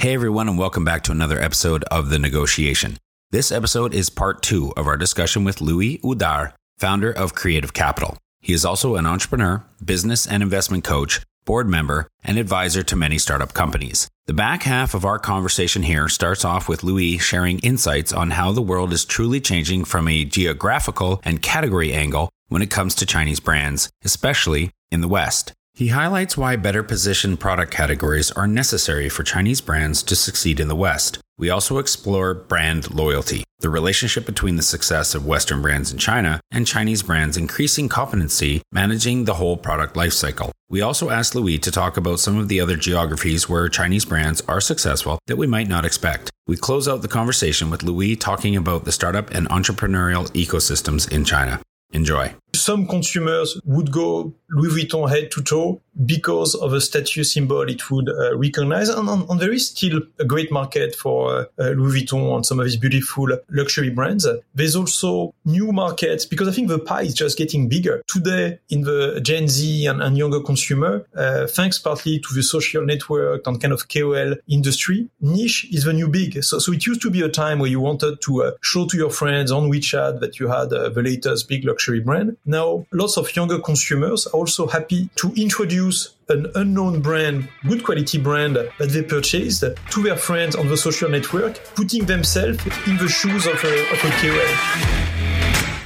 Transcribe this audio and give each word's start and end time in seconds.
Hey 0.00 0.14
everyone, 0.14 0.48
and 0.48 0.56
welcome 0.56 0.84
back 0.84 1.02
to 1.02 1.10
another 1.10 1.40
episode 1.40 1.82
of 1.90 2.08
The 2.08 2.20
Negotiation. 2.20 2.98
This 3.32 3.50
episode 3.50 3.92
is 3.92 4.10
part 4.10 4.42
two 4.42 4.72
of 4.76 4.86
our 4.86 4.96
discussion 4.96 5.42
with 5.42 5.60
Louis 5.60 5.98
Houdart, 6.04 6.52
founder 6.78 7.10
of 7.10 7.34
Creative 7.34 7.74
Capital. 7.74 8.16
He 8.40 8.52
is 8.52 8.64
also 8.64 8.94
an 8.94 9.06
entrepreneur, 9.06 9.64
business 9.84 10.24
and 10.24 10.40
investment 10.40 10.84
coach, 10.84 11.20
board 11.44 11.68
member, 11.68 12.06
and 12.22 12.38
advisor 12.38 12.84
to 12.84 12.94
many 12.94 13.18
startup 13.18 13.54
companies. 13.54 14.08
The 14.26 14.34
back 14.34 14.62
half 14.62 14.94
of 14.94 15.04
our 15.04 15.18
conversation 15.18 15.82
here 15.82 16.08
starts 16.08 16.44
off 16.44 16.68
with 16.68 16.84
Louis 16.84 17.18
sharing 17.18 17.58
insights 17.58 18.12
on 18.12 18.30
how 18.30 18.52
the 18.52 18.62
world 18.62 18.92
is 18.92 19.04
truly 19.04 19.40
changing 19.40 19.84
from 19.84 20.06
a 20.06 20.24
geographical 20.24 21.20
and 21.24 21.42
category 21.42 21.92
angle 21.92 22.30
when 22.46 22.62
it 22.62 22.70
comes 22.70 22.94
to 22.94 23.04
Chinese 23.04 23.40
brands, 23.40 23.90
especially 24.04 24.70
in 24.92 25.00
the 25.00 25.08
West. 25.08 25.54
He 25.78 25.94
highlights 25.94 26.36
why 26.36 26.56
better 26.56 26.82
positioned 26.82 27.38
product 27.38 27.70
categories 27.70 28.32
are 28.32 28.48
necessary 28.48 29.08
for 29.08 29.22
Chinese 29.22 29.60
brands 29.60 30.02
to 30.02 30.16
succeed 30.16 30.58
in 30.58 30.66
the 30.66 30.74
West. 30.74 31.20
We 31.38 31.50
also 31.50 31.78
explore 31.78 32.34
brand 32.34 32.92
loyalty, 32.92 33.44
the 33.60 33.70
relationship 33.70 34.26
between 34.26 34.56
the 34.56 34.64
success 34.64 35.14
of 35.14 35.24
Western 35.24 35.62
brands 35.62 35.92
in 35.92 35.98
China 35.98 36.40
and 36.50 36.66
Chinese 36.66 37.04
brands' 37.04 37.36
increasing 37.36 37.88
competency 37.88 38.60
managing 38.72 39.24
the 39.24 39.34
whole 39.34 39.56
product 39.56 39.94
lifecycle. 39.94 40.50
We 40.68 40.80
also 40.80 41.10
asked 41.10 41.36
Louis 41.36 41.58
to 41.58 41.70
talk 41.70 41.96
about 41.96 42.18
some 42.18 42.38
of 42.38 42.48
the 42.48 42.60
other 42.60 42.76
geographies 42.76 43.48
where 43.48 43.68
Chinese 43.68 44.04
brands 44.04 44.42
are 44.48 44.60
successful 44.60 45.20
that 45.28 45.38
we 45.38 45.46
might 45.46 45.68
not 45.68 45.84
expect. 45.84 46.28
We 46.48 46.56
close 46.56 46.88
out 46.88 47.02
the 47.02 47.06
conversation 47.06 47.70
with 47.70 47.84
Louis 47.84 48.16
talking 48.16 48.56
about 48.56 48.84
the 48.84 48.90
startup 48.90 49.30
and 49.30 49.48
entrepreneurial 49.48 50.28
ecosystems 50.32 51.08
in 51.12 51.24
China. 51.24 51.60
Enjoy. 51.92 52.34
Some 52.54 52.86
consumers 52.86 53.60
would 53.64 53.92
go 53.92 54.34
Louis 54.50 54.84
Vuitton 54.84 55.08
head 55.08 55.30
to 55.32 55.42
toe 55.42 55.80
because 56.06 56.54
of 56.54 56.72
a 56.72 56.80
status 56.80 57.32
symbol 57.32 57.62
it 57.62 57.90
would 57.90 58.08
uh, 58.08 58.36
recognize. 58.36 58.88
And, 58.88 59.08
and, 59.08 59.40
there 59.40 59.52
is 59.52 59.68
still 59.68 60.00
a 60.18 60.24
great 60.24 60.50
market 60.50 60.94
for 60.94 61.48
uh, 61.58 61.70
Louis 61.70 62.02
Vuitton 62.02 62.34
and 62.36 62.46
some 62.46 62.60
of 62.60 62.66
its 62.66 62.76
beautiful 62.76 63.28
luxury 63.50 63.90
brands. 63.90 64.26
There's 64.54 64.76
also 64.76 65.34
new 65.44 65.72
markets 65.72 66.24
because 66.24 66.48
I 66.48 66.52
think 66.52 66.68
the 66.68 66.78
pie 66.78 67.02
is 67.02 67.14
just 67.14 67.36
getting 67.36 67.68
bigger. 67.68 68.02
Today, 68.06 68.58
in 68.70 68.82
the 68.82 69.20
Gen 69.20 69.48
Z 69.48 69.86
and, 69.86 70.02
and 70.02 70.16
younger 70.16 70.40
consumer, 70.40 71.06
uh, 71.14 71.46
thanks 71.46 71.78
partly 71.78 72.20
to 72.20 72.34
the 72.34 72.42
social 72.42 72.84
network 72.84 73.46
and 73.46 73.60
kind 73.60 73.72
of 73.72 73.88
KOL 73.88 74.34
industry, 74.48 75.08
niche 75.20 75.66
is 75.72 75.84
the 75.84 75.92
new 75.92 76.08
big. 76.08 76.42
So, 76.42 76.58
so 76.58 76.72
it 76.72 76.86
used 76.86 77.02
to 77.02 77.10
be 77.10 77.22
a 77.22 77.28
time 77.28 77.58
where 77.58 77.70
you 77.70 77.80
wanted 77.80 78.20
to 78.22 78.44
uh, 78.44 78.50
show 78.60 78.86
to 78.86 78.96
your 78.96 79.10
friends 79.10 79.50
on 79.50 79.70
WeChat 79.70 80.20
that 80.20 80.38
you 80.38 80.48
had 80.48 80.72
uh, 80.72 80.88
the 80.88 81.02
latest 81.02 81.48
big 81.48 81.64
luxury 81.64 82.00
brand. 82.00 82.36
Now, 82.48 82.86
lots 82.92 83.18
of 83.18 83.36
younger 83.36 83.58
consumers 83.58 84.26
are 84.26 84.32
also 84.32 84.66
happy 84.66 85.10
to 85.16 85.30
introduce 85.36 86.14
an 86.30 86.46
unknown 86.54 87.02
brand, 87.02 87.46
good 87.68 87.84
quality 87.84 88.16
brand 88.16 88.56
that 88.56 88.88
they 88.88 89.02
purchased 89.02 89.60
to 89.60 90.02
their 90.02 90.16
friends 90.16 90.56
on 90.56 90.66
the 90.66 90.76
social 90.78 91.10
network, 91.10 91.62
putting 91.74 92.06
themselves 92.06 92.58
in 92.86 92.96
the 92.96 93.06
shoes 93.06 93.46
of 93.46 93.62
a, 93.62 93.92
of 93.92 94.02
a 94.02 94.10
KOL. 94.22 95.07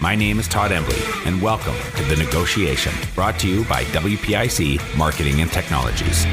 My 0.00 0.14
name 0.14 0.38
is 0.38 0.48
Todd 0.48 0.72
Embley, 0.72 0.96
and 1.26 1.42
welcome 1.42 1.74
to 1.96 2.02
the 2.04 2.16
Negotiation 2.16 2.90
brought 3.14 3.38
to 3.40 3.46
you 3.46 3.64
by 3.64 3.84
WPIC 3.84 4.96
Marketing 4.96 5.42
and 5.42 5.52
Technologies. 5.52 6.24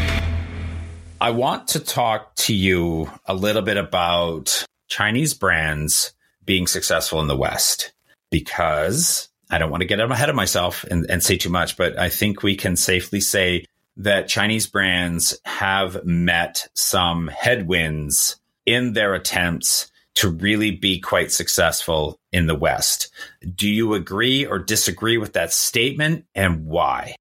I 1.19 1.31
want 1.31 1.67
to 1.69 1.81
talk 1.81 2.33
to 2.35 2.55
you 2.55 3.11
a 3.25 3.33
little 3.33 3.61
bit 3.61 3.75
about 3.75 4.65
Chinese 4.87 5.33
brands 5.33 6.13
being 6.45 6.65
successful 6.65 7.19
in 7.19 7.27
the 7.27 7.35
West 7.35 7.91
because 8.29 9.27
I 9.49 9.57
don't 9.57 9.69
want 9.69 9.81
to 9.81 9.87
get 9.87 9.99
ahead 9.99 10.29
of 10.29 10.35
myself 10.37 10.85
and, 10.85 11.05
and 11.09 11.21
say 11.21 11.35
too 11.35 11.49
much, 11.49 11.75
but 11.75 11.99
I 11.99 12.07
think 12.07 12.43
we 12.43 12.55
can 12.55 12.77
safely 12.77 13.19
say 13.19 13.65
that 13.97 14.29
Chinese 14.29 14.67
brands 14.67 15.37
have 15.43 16.05
met 16.05 16.69
some 16.73 17.27
headwinds 17.27 18.37
in 18.65 18.93
their 18.93 19.13
attempts 19.13 19.91
to 20.17 20.29
really 20.29 20.71
be 20.71 20.99
quite 20.99 21.31
successful 21.31 22.19
in 22.31 22.47
the 22.47 22.55
West. 22.55 23.09
Do 23.55 23.69
you 23.69 23.93
agree 23.93 24.45
or 24.45 24.57
disagree 24.57 25.17
with 25.17 25.33
that 25.33 25.53
statement 25.53 26.25
and 26.33 26.65
why? 26.65 27.15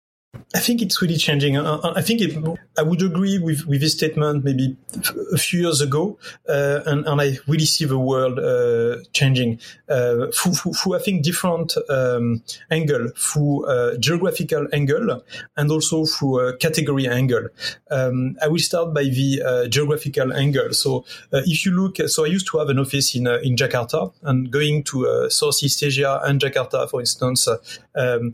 I 0.54 0.60
think 0.60 0.82
it's 0.82 1.00
really 1.02 1.16
changing. 1.16 1.56
Uh, 1.56 1.80
uh, 1.82 1.92
I 1.96 2.02
think 2.02 2.20
it, 2.20 2.36
I 2.78 2.82
would 2.82 3.02
agree 3.02 3.38
with, 3.38 3.66
with 3.66 3.80
this 3.80 3.92
statement 3.92 4.44
maybe 4.44 4.76
a 5.32 5.38
few 5.38 5.60
years 5.60 5.80
ago, 5.80 6.18
uh, 6.48 6.80
and, 6.86 7.06
and, 7.06 7.20
I 7.20 7.38
really 7.46 7.64
see 7.64 7.84
the 7.84 7.98
world 7.98 8.38
uh, 8.38 9.02
changing 9.12 9.60
uh, 9.88 10.26
through, 10.32 10.72
through, 10.72 10.96
I 10.96 10.98
think, 10.98 11.22
different 11.22 11.74
um, 11.88 12.42
angle, 12.70 13.08
through 13.16 13.66
uh, 13.66 13.96
geographical 13.98 14.66
angle, 14.72 15.22
and 15.56 15.70
also 15.70 16.04
through 16.04 16.56
category 16.58 17.08
angle. 17.08 17.48
Um, 17.90 18.36
I 18.42 18.48
will 18.48 18.58
start 18.58 18.94
by 18.94 19.04
the 19.04 19.68
geographical 19.70 20.32
angle. 20.32 20.72
So 20.72 21.04
if 21.32 21.64
you 21.64 21.72
look, 21.72 21.96
so 22.08 22.24
I 22.24 22.28
used 22.28 22.48
to 22.52 22.58
have 22.58 22.68
an 22.68 22.78
office 22.78 23.14
in 23.14 23.26
in 23.26 23.56
Jakarta, 23.56 24.12
and 24.22 24.50
going 24.50 24.82
to 24.84 25.28
Southeast 25.30 25.82
Asia 25.82 26.20
and 26.24 26.40
Jakarta, 26.40 26.88
for 26.88 27.00
instance, 27.00 27.48
um, 27.48 28.32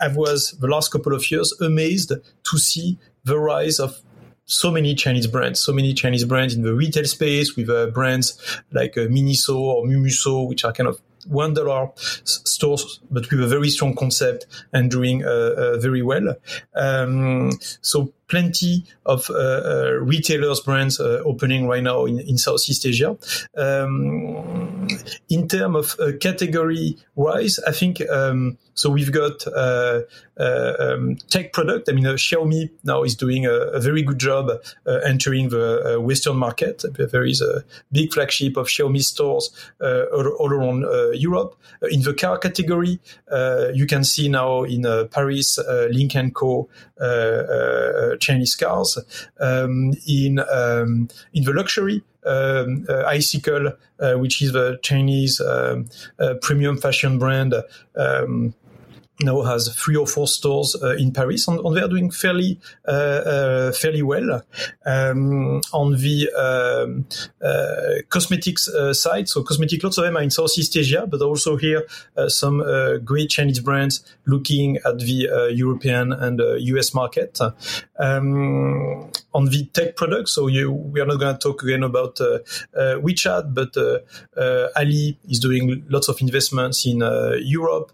I 0.00 0.08
was 0.08 0.52
the 0.60 0.66
last 0.66 0.90
couple 0.90 1.14
of 1.14 1.29
years 1.30 1.52
amazed 1.60 2.10
to 2.10 2.58
see 2.58 2.98
the 3.24 3.38
rise 3.38 3.78
of 3.78 4.02
so 4.44 4.70
many 4.70 4.94
Chinese 4.94 5.28
brands, 5.28 5.60
so 5.60 5.72
many 5.72 5.94
Chinese 5.94 6.24
brands 6.24 6.54
in 6.54 6.62
the 6.62 6.74
retail 6.74 7.04
space 7.04 7.56
with 7.56 7.70
uh, 7.70 7.86
brands 7.86 8.62
like 8.72 8.98
uh, 8.98 9.02
Miniso 9.02 9.56
or 9.56 9.84
Mumuso, 9.84 10.48
which 10.48 10.64
are 10.64 10.72
kind 10.72 10.88
of 10.88 11.00
one 11.26 11.54
dollar 11.54 11.90
stores, 12.24 13.00
but 13.10 13.30
with 13.30 13.42
a 13.42 13.46
very 13.46 13.68
strong 13.68 13.94
concept 13.94 14.46
and 14.72 14.90
doing 14.90 15.24
uh, 15.24 15.28
uh, 15.28 15.76
very 15.78 16.02
well. 16.02 16.34
Um, 16.74 17.52
so 17.80 18.12
plenty 18.30 18.84
of 19.04 19.28
uh, 19.28 19.34
uh, 19.34 19.90
retailers 20.00 20.60
brands 20.60 21.00
uh, 21.00 21.20
opening 21.26 21.66
right 21.66 21.82
now 21.82 22.06
in, 22.06 22.20
in 22.20 22.38
Southeast 22.38 22.86
Asia. 22.86 23.16
Um, 23.56 24.88
in 25.28 25.48
terms 25.48 25.76
of 25.76 26.00
uh, 26.00 26.16
category 26.18 26.96
wise, 27.16 27.58
I 27.66 27.72
think 27.72 28.00
um, 28.08 28.56
so. 28.74 28.88
We've 28.90 29.12
got 29.12 29.46
uh, 29.46 30.02
uh, 30.38 30.72
um, 30.78 31.16
tech 31.28 31.52
product. 31.52 31.88
I 31.88 31.92
mean, 31.92 32.04
Xiaomi 32.04 32.70
now 32.84 33.02
is 33.02 33.14
doing 33.14 33.46
a, 33.46 33.52
a 33.52 33.80
very 33.80 34.02
good 34.02 34.18
job 34.18 34.50
entering 35.04 35.50
the 35.50 35.98
Western 36.00 36.36
market. 36.36 36.84
There 36.96 37.24
is 37.24 37.42
a 37.42 37.64
big 37.92 38.12
flagship 38.12 38.56
of 38.56 38.68
Xiaomi 38.68 39.02
stores 39.02 39.50
all, 39.80 40.28
all, 40.38 40.52
around 40.52 40.86
Europe. 41.14 41.56
in 41.90 42.02
the 42.02 42.14
car 42.14 42.38
category, 42.38 43.00
you 43.74 43.86
can 43.86 44.04
see 44.04 44.28
now 44.28 44.62
in 44.62 44.82
Paris, 45.10 45.58
Lynk 45.90 46.14
& 46.32 46.34
Co 46.34 46.68
Chinese 48.20 48.54
cars. 48.54 48.98
Um, 49.40 49.92
in 50.06 50.38
um, 50.38 51.08
in 51.32 51.44
the 51.44 51.52
luxury, 51.52 52.02
um, 52.26 52.86
uh, 52.88 53.04
Icicle, 53.04 53.72
uh, 53.98 54.14
which 54.14 54.42
is 54.42 54.52
the 54.52 54.78
Chinese 54.82 55.40
um, 55.40 55.88
uh, 56.18 56.34
premium 56.40 56.76
fashion 56.76 57.18
brand. 57.18 57.54
Um, 57.96 58.54
now 59.22 59.42
has 59.42 59.74
three 59.74 59.96
or 59.96 60.06
four 60.06 60.26
stores 60.26 60.76
uh, 60.82 60.96
in 60.96 61.12
Paris, 61.12 61.46
and, 61.48 61.60
and, 61.60 61.76
they 61.76 61.80
are 61.80 61.88
doing 61.88 62.10
fairly 62.10 62.58
uh, 62.86 62.90
uh, 62.90 63.72
fairly 63.72 64.02
well. 64.02 64.42
Um, 64.86 65.60
on 65.72 65.92
the 65.92 66.30
um, 66.36 67.06
uh, 67.42 68.02
cosmetics 68.08 68.68
uh, 68.68 68.92
side, 68.94 69.28
so 69.28 69.42
cosmetic, 69.42 69.82
lots 69.82 69.98
of 69.98 70.04
them 70.04 70.16
are 70.16 70.22
in 70.22 70.30
Southeast 70.30 70.76
Asia, 70.76 71.06
but 71.06 71.20
also 71.22 71.56
here 71.56 71.86
uh, 72.16 72.28
some 72.28 72.62
great 73.04 73.30
Chinese 73.30 73.60
brands 73.60 74.04
looking 74.26 74.76
at 74.78 74.98
the 74.98 75.50
European 75.52 76.12
and 76.12 76.40
US 76.40 76.94
market. 76.94 77.38
Um, 77.98 79.10
on 79.32 79.44
the 79.44 79.66
tech 79.72 79.96
products, 79.96 80.32
so 80.32 80.48
you, 80.48 80.72
we 80.72 81.00
are 81.00 81.06
not 81.06 81.20
going 81.20 81.34
to 81.34 81.38
talk 81.38 81.62
again 81.62 81.82
about 81.82 82.16
WeChat, 82.16 83.54
but 83.54 83.76
Ali 84.76 85.18
is 85.28 85.38
doing 85.38 85.84
lots 85.88 86.08
of 86.08 86.20
investments 86.20 86.86
in 86.86 86.98
Europe. 87.42 87.92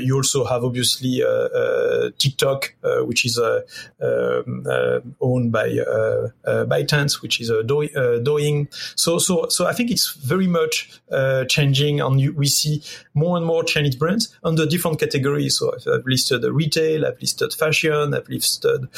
you 0.00 0.16
also 0.16 0.35
also 0.36 0.52
have 0.52 0.64
obviously 0.64 1.22
uh, 1.22 1.28
uh, 1.28 2.10
TikTok, 2.18 2.74
uh, 2.82 3.04
which 3.04 3.24
is 3.24 3.38
uh, 3.38 3.62
um, 4.00 4.64
uh, 4.68 5.00
owned 5.20 5.52
by 5.52 5.68
uh, 5.68 6.28
ByteDance, 6.44 7.22
which 7.22 7.40
is 7.40 7.50
Douyin. 7.50 8.68
So, 8.96 9.18
so, 9.18 9.48
so 9.48 9.66
I 9.66 9.72
think 9.72 9.90
it's 9.90 10.12
very 10.12 10.46
much 10.46 11.00
changing, 11.48 12.00
and 12.00 12.36
we 12.36 12.46
see 12.46 12.82
more 13.14 13.36
and 13.36 13.46
more 13.46 13.64
Chinese 13.64 13.96
brands 13.96 14.36
under 14.44 14.66
different 14.66 15.00
categories. 15.00 15.58
So 15.58 15.72
I've 15.74 16.04
listed 16.04 16.44
retail, 16.44 17.06
I've 17.06 17.20
listed 17.20 17.52
fashion, 17.52 18.14
I've 18.14 18.28
listed 18.28 18.88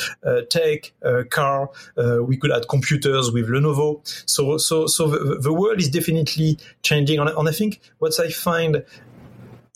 tech, 0.50 0.92
car. 1.30 1.70
we 2.22 2.36
could 2.36 2.52
add 2.52 2.68
computers 2.68 3.30
with 3.30 3.48
Lenovo. 3.48 4.00
So, 4.28 4.58
so, 4.58 4.86
so 4.86 5.08
the, 5.08 5.38
the 5.40 5.52
world 5.52 5.80
is 5.80 5.88
definitely 5.88 6.58
changing, 6.82 7.18
and 7.18 7.48
I 7.48 7.52
think 7.52 7.80
what 7.98 8.18
I 8.18 8.30
find 8.30 8.84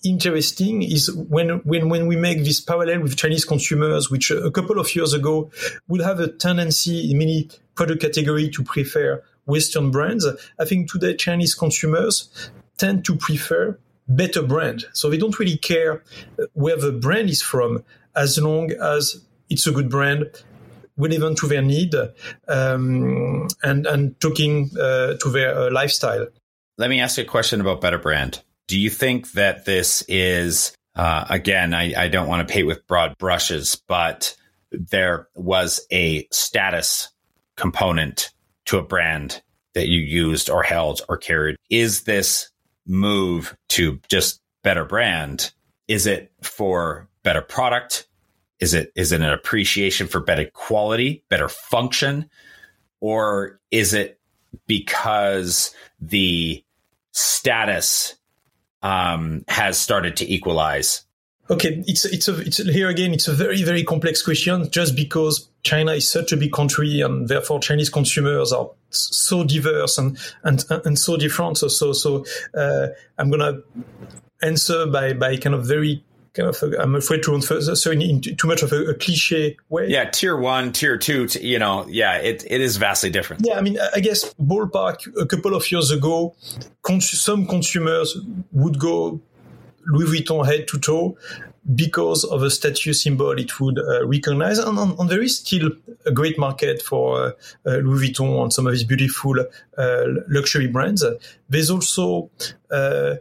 interesting 0.05 0.83
is 0.83 1.13
when, 1.13 1.61
when, 1.61 1.89
when 1.89 2.07
we 2.07 2.17
make 2.17 2.45
this 2.45 2.61
parallel 2.61 3.01
with 3.01 3.17
Chinese 3.17 3.45
consumers, 3.45 4.11
which 4.11 4.31
a 4.31 4.51
couple 4.51 4.79
of 4.79 4.95
years 4.95 5.13
ago 5.13 5.51
would 5.89 6.01
have 6.01 6.21
a 6.21 6.29
tendency 6.29 7.11
in 7.11 7.19
many 7.19 7.49
product 7.75 8.03
category 8.03 8.51
to 8.51 8.63
prefer 8.63 9.23
Western 9.45 9.91
brands. 9.91 10.27
I 10.59 10.65
think 10.65 10.91
today 10.91 11.17
Chinese 11.17 11.55
consumers 11.55 12.51
tend 12.79 13.05
to 13.07 13.17
prefer 13.17 13.79
better 14.09 14.43
brand. 14.43 14.85
So 14.93 15.11
they 15.11 15.19
don't 15.19 15.39
really 15.39 15.57
care 15.57 16.03
where 16.53 16.77
the 16.77 16.93
brand 16.93 17.31
is 17.31 17.43
from 17.43 17.85
as 18.15 18.39
long 18.39 18.73
as 18.73 19.25
it's 19.49 19.67
a 19.67 19.73
good 19.73 19.89
brand 19.89 20.27
relevant 20.97 21.39
to 21.39 21.47
their 21.47 21.63
need 21.63 21.95
um, 22.49 23.49
and, 23.63 23.87
and 23.87 24.21
talking 24.21 24.71
uh, 24.79 25.15
to 25.15 25.31
their 25.31 25.57
uh, 25.57 25.71
lifestyle. 25.71 26.27
Let 26.79 26.91
me 26.91 27.01
ask 27.01 27.19
you 27.19 27.25
a 27.25 27.27
question 27.27 27.61
about 27.61 27.81
better 27.81 27.99
brand. 27.99 28.43
Do 28.73 28.81
you 28.81 28.89
think 28.89 29.33
that 29.33 29.67
this 29.67 30.03
is, 30.09 30.75
uh, 30.97 31.27
again, 31.29 31.75
I, 31.75 31.93
I 32.05 32.09
don't 32.09 32.27
want 32.27 32.49
to 32.49 32.51
paint 32.51 32.67
with 32.67 32.87
broad 32.87 33.19
brushes, 33.19 33.77
but 33.87 34.35
there 34.71 35.29
was 35.35 35.87
a 35.93 36.27
status 36.33 37.11
component 37.55 38.31
to 38.65 38.79
a 38.79 38.83
brand 38.83 39.43
that 39.75 39.89
you 39.89 40.01
used 40.01 40.49
or 40.49 40.63
held 40.63 41.03
or 41.11 41.19
carried. 41.19 41.57
Is 41.69 42.05
this 42.05 42.51
move 42.87 43.55
to 43.69 44.01
just 44.09 44.41
better 44.65 44.87
brand? 44.87 45.53
Is 45.87 46.07
it 46.07 46.33
for 46.41 47.11
better 47.23 47.43
product? 47.43 48.09
Is 48.59 48.73
it 48.73 48.91
is 48.97 49.13
it 49.13 49.21
an 49.21 49.29
appreciation 49.35 50.07
for 50.07 50.21
better 50.21 50.47
quality, 50.47 51.25
better 51.29 51.51
function, 51.51 52.31
or 53.01 53.61
is 53.71 53.93
it 53.93 54.19
because 54.67 55.75
the 56.01 56.65
status 57.13 58.17
um, 58.83 59.45
has 59.49 59.79
started 59.79 60.17
to 60.17 60.33
equalize? 60.33 61.05
Okay, 61.51 61.83
it's 61.87 62.05
it's 62.05 62.29
a, 62.29 62.41
it's 62.41 62.59
here 62.59 62.89
again. 62.89 63.13
It's 63.13 63.29
a 63.29 63.33
very 63.33 63.63
very 63.63 63.83
complex 63.85 64.23
question. 64.23 64.71
Just 64.71 64.95
because 64.95 65.49
China 65.65 65.93
is 65.93 66.11
such 66.11 66.33
a 66.33 66.37
big 66.37 66.53
country, 66.53 67.01
and 67.01 67.29
therefore 67.29 67.61
Chinese 67.61 67.91
consumers 67.91 68.53
are 68.53 68.71
so 68.91 69.45
diverse 69.45 69.99
and 69.99 70.19
and 70.45 70.65
and 70.71 70.99
so 70.99 71.17
different. 71.17 71.59
So 71.59 71.69
so 71.69 71.93
so 71.93 72.25
uh, 72.57 72.89
I'm 73.19 73.31
gonna 73.31 73.61
answer 74.41 74.87
by 74.87 75.13
by 75.15 75.37
kind 75.37 75.55
of 75.55 75.67
very 75.67 76.05
kind 76.35 76.49
of 76.49 76.57
i 76.79 76.83
am 76.83 76.95
afraid 76.95 77.23
to 77.23 77.35
answer 77.35 77.93
in 77.93 78.21
too 78.21 78.47
much 78.47 78.63
of 78.63 78.73
a, 78.73 78.85
a, 78.87 78.95
cliche 78.95 79.57
way. 79.69 79.89
Yeah, 79.89 80.09
tier 80.09 80.37
one, 80.37 80.73
tier 80.73 80.97
two, 80.97 81.27
t- 81.27 81.47
you 81.47 81.59
know, 81.59 81.87
yeah, 81.89 82.17
it, 82.17 82.45
it 82.49 82.61
is 82.61 82.77
vastly 82.77 83.11
different. 83.11 83.47
Yeah, 83.47 83.59
I 83.59 83.61
mean, 83.61 83.79
I 83.95 84.01
guess 84.01 84.33
ballpark 84.35 85.15
a 85.21 85.27
couple 85.27 85.55
of 85.55 85.71
years 85.71 85.91
ago, 85.91 86.35
cons- 86.83 87.21
some 87.21 87.47
consumers 87.47 88.17
would 88.53 88.79
go 88.79 89.21
Louis 89.87 90.21
Vuitton 90.21 90.47
head 90.47 90.69
to 90.69 90.79
toe 90.79 91.17
because 91.75 92.25
of 92.25 92.43
a 92.43 92.51
status 92.51 93.03
symbol 93.03 93.31
it 93.33 93.61
would 93.61 93.79
uh, 93.79 94.07
recognize. 94.07 94.59
And, 94.59 94.79
and, 94.79 94.99
and, 94.99 95.09
there 95.09 95.23
is 95.23 95.39
still 95.39 95.71
a 96.05 96.11
great 96.11 96.39
market 96.39 96.83
for 96.83 97.23
uh, 97.23 97.31
uh, 97.67 97.77
Louis 97.77 98.11
Vuitton 98.11 98.43
and 98.43 98.53
some 98.53 98.67
of 98.67 98.73
these 98.73 98.85
beautiful 98.85 99.35
uh, 99.79 100.05
luxury 100.29 100.67
brands. 100.67 101.05
There's 101.49 101.71
also 101.71 102.31
uh, 102.71 103.17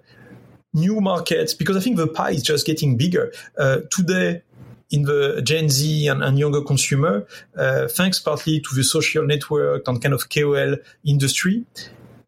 new 0.73 1.01
markets 1.01 1.53
because 1.53 1.77
I 1.77 1.79
think 1.79 1.97
the 1.97 2.07
pie 2.07 2.31
is 2.31 2.43
just 2.43 2.65
getting 2.65 2.97
bigger. 2.97 3.33
Uh, 3.57 3.81
today, 3.91 4.41
in 4.91 5.03
the 5.03 5.41
Gen 5.41 5.69
Z 5.69 6.07
and, 6.07 6.23
and 6.23 6.37
younger 6.37 6.61
consumer, 6.61 7.25
uh, 7.57 7.87
thanks 7.87 8.19
partly 8.19 8.59
to 8.59 8.75
the 8.75 8.83
social 8.83 9.25
network 9.25 9.87
and 9.87 10.01
kind 10.01 10.13
of 10.13 10.29
KOL 10.29 10.75
industry, 11.05 11.65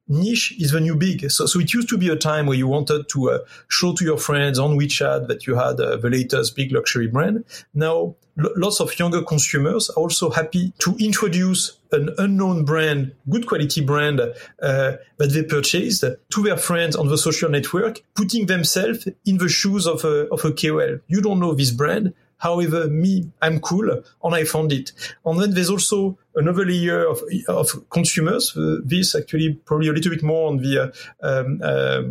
niche 0.07 0.55
is 0.59 0.71
the 0.71 0.79
new 0.79 0.95
big. 0.95 1.29
So, 1.29 1.45
so 1.45 1.59
it 1.59 1.73
used 1.73 1.89
to 1.89 1.97
be 1.97 2.09
a 2.09 2.15
time 2.15 2.45
where 2.45 2.57
you 2.57 2.67
wanted 2.67 3.09
to 3.09 3.31
uh, 3.31 3.39
show 3.67 3.93
to 3.93 4.05
your 4.05 4.17
friends 4.17 4.59
on 4.59 4.77
WeChat 4.77 5.27
that 5.27 5.45
you 5.45 5.55
had 5.55 5.79
uh, 5.79 5.97
the 5.97 6.09
latest 6.09 6.55
big 6.55 6.71
luxury 6.71 7.07
brand. 7.07 7.43
Now, 7.73 8.15
lots 8.35 8.79
of 8.79 8.97
younger 8.97 9.21
consumers 9.21 9.89
are 9.91 10.01
also 10.01 10.29
happy 10.29 10.73
to 10.79 10.95
introduce 10.99 11.77
an 11.93 12.09
unknown 12.17 12.65
brand, 12.65 13.13
good 13.29 13.47
quality 13.47 13.81
brand 13.81 14.19
uh, 14.19 14.31
that 14.59 15.29
they 15.31 15.43
purchased 15.43 16.01
to 16.03 16.43
their 16.43 16.57
friends 16.57 16.95
on 16.95 17.07
the 17.07 17.17
social 17.17 17.49
network, 17.49 18.01
putting 18.15 18.47
themselves 18.47 19.07
in 19.25 19.37
the 19.37 19.49
shoes 19.49 19.87
of 19.87 20.03
a, 20.03 20.27
of 20.29 20.43
a 20.43 20.51
KOL. 20.51 20.99
You 21.07 21.21
don't 21.21 21.39
know 21.39 21.53
this 21.53 21.71
brand. 21.71 22.13
However, 22.37 22.87
me, 22.89 23.31
I'm 23.41 23.61
cool, 23.61 23.89
and 23.89 24.35
I 24.35 24.43
found 24.43 24.73
it. 24.73 24.91
And 25.25 25.39
then 25.39 25.53
there's 25.53 25.69
also 25.69 26.17
another 26.35 26.65
layer 26.65 27.07
of, 27.07 27.21
of 27.47 27.89
consumers. 27.89 28.55
Uh, 28.57 28.79
this 28.83 29.15
actually 29.15 29.53
probably 29.53 29.87
a 29.87 29.93
little 29.93 30.11
bit 30.11 30.23
more 30.23 30.49
on 30.49 30.57
the 30.57 30.91
uh, 31.21 31.25
um, 31.25 31.61
uh, 31.63 32.01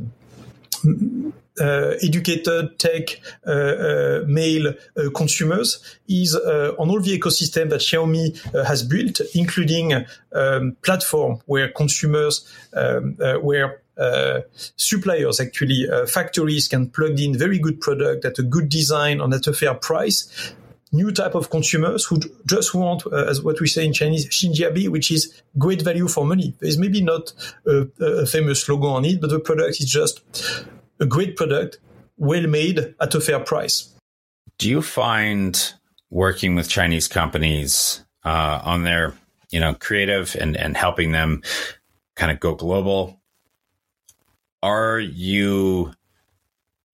educated 1.61 2.79
tech 2.79 3.21
uh, 3.47 3.51
uh, 3.51 4.25
male 4.27 4.69
uh, 4.69 5.11
consumers 5.15 5.99
is 6.09 6.35
on 6.35 6.91
all 6.91 7.01
the 7.01 7.19
ecosystem 7.19 7.71
that 7.71 7.81
Xiaomi 7.81 8.67
has 8.67 8.83
built, 8.83 9.21
including 9.35 10.05
um, 10.33 10.77
platform 10.83 11.41
where 11.47 11.69
consumers, 11.71 12.49
um, 12.75 13.17
where 13.43 13.83
uh, 13.99 14.41
suppliers 14.77 15.39
actually 15.39 15.87
uh, 15.89 16.07
factories 16.07 16.67
can 16.67 16.89
plug 16.89 17.21
in 17.21 17.37
very 17.37 17.59
good 17.59 17.81
product 17.81 18.25
at 18.25 18.39
a 18.39 18.43
good 18.43 18.69
design 18.69 19.21
and 19.21 19.35
at 19.35 19.47
a 19.47 19.53
fair 19.53 19.75
price 19.75 20.55
new 20.93 21.11
type 21.11 21.35
of 21.35 21.51
consumers 21.51 22.05
who 22.05 22.19
just 22.47 22.75
want, 22.75 23.07
uh, 23.07 23.25
as 23.29 23.43
what 23.43 23.59
we 23.61 23.67
say 23.67 23.85
in 23.85 23.93
Chinese, 23.95 24.29
Xingjiabi, 24.29 24.89
which 24.89 25.11
is 25.11 25.43
great 25.59 25.81
value 25.81 26.07
for 26.07 26.25
money. 26.25 26.55
There's 26.61 26.79
maybe 26.79 27.03
not 27.03 27.33
a, 27.67 27.89
a 28.05 28.27
famous 28.27 28.69
logo 28.69 28.89
on 28.89 29.07
it, 29.07 29.21
but 29.21 29.31
the 29.31 29.41
product 29.41 29.81
is 29.81 29.91
just 29.91 30.21
a 31.03 31.07
great 31.07 31.37
product, 31.37 31.79
well 32.17 32.47
made 32.47 32.95
at 33.01 33.15
a 33.15 33.21
fair 33.21 33.41
price. 33.41 33.93
Do 34.59 34.71
you 34.71 34.81
find 34.81 35.75
working 36.11 36.55
with 36.55 36.69
Chinese 36.69 37.09
companies 37.09 38.05
uh, 38.25 38.61
on 38.63 38.85
their, 38.85 39.15
you 39.51 39.59
know, 39.59 39.75
creative 39.75 40.37
and, 40.41 40.57
and 40.57 40.77
helping 40.77 41.13
them 41.13 41.43
kind 42.15 42.31
of 42.31 42.39
go 42.39 42.55
global? 42.55 43.21
Are 44.63 45.01
you 45.01 45.93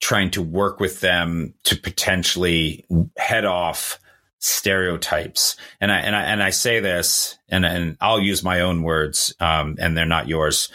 trying 0.01 0.31
to 0.31 0.43
work 0.43 0.81
with 0.81 1.01
them 1.01 1.55
to 1.65 1.77
potentially 1.77 2.87
head 3.19 3.45
off 3.45 4.01
stereotypes? 4.39 5.57
And 5.81 5.93
I 5.93 5.99
and 5.99 6.17
I 6.17 6.23
and 6.23 6.43
I 6.43 6.51
say 6.51 6.81
this, 6.81 7.37
and 7.51 7.67
and 7.67 7.99
I'll 8.01 8.21
use 8.21 8.43
my 8.43 8.61
own 8.61 8.83
words, 8.83 9.35
um, 9.41 9.77
and 9.79 9.95
they're 9.95 10.07
not 10.07 10.29
yours. 10.29 10.71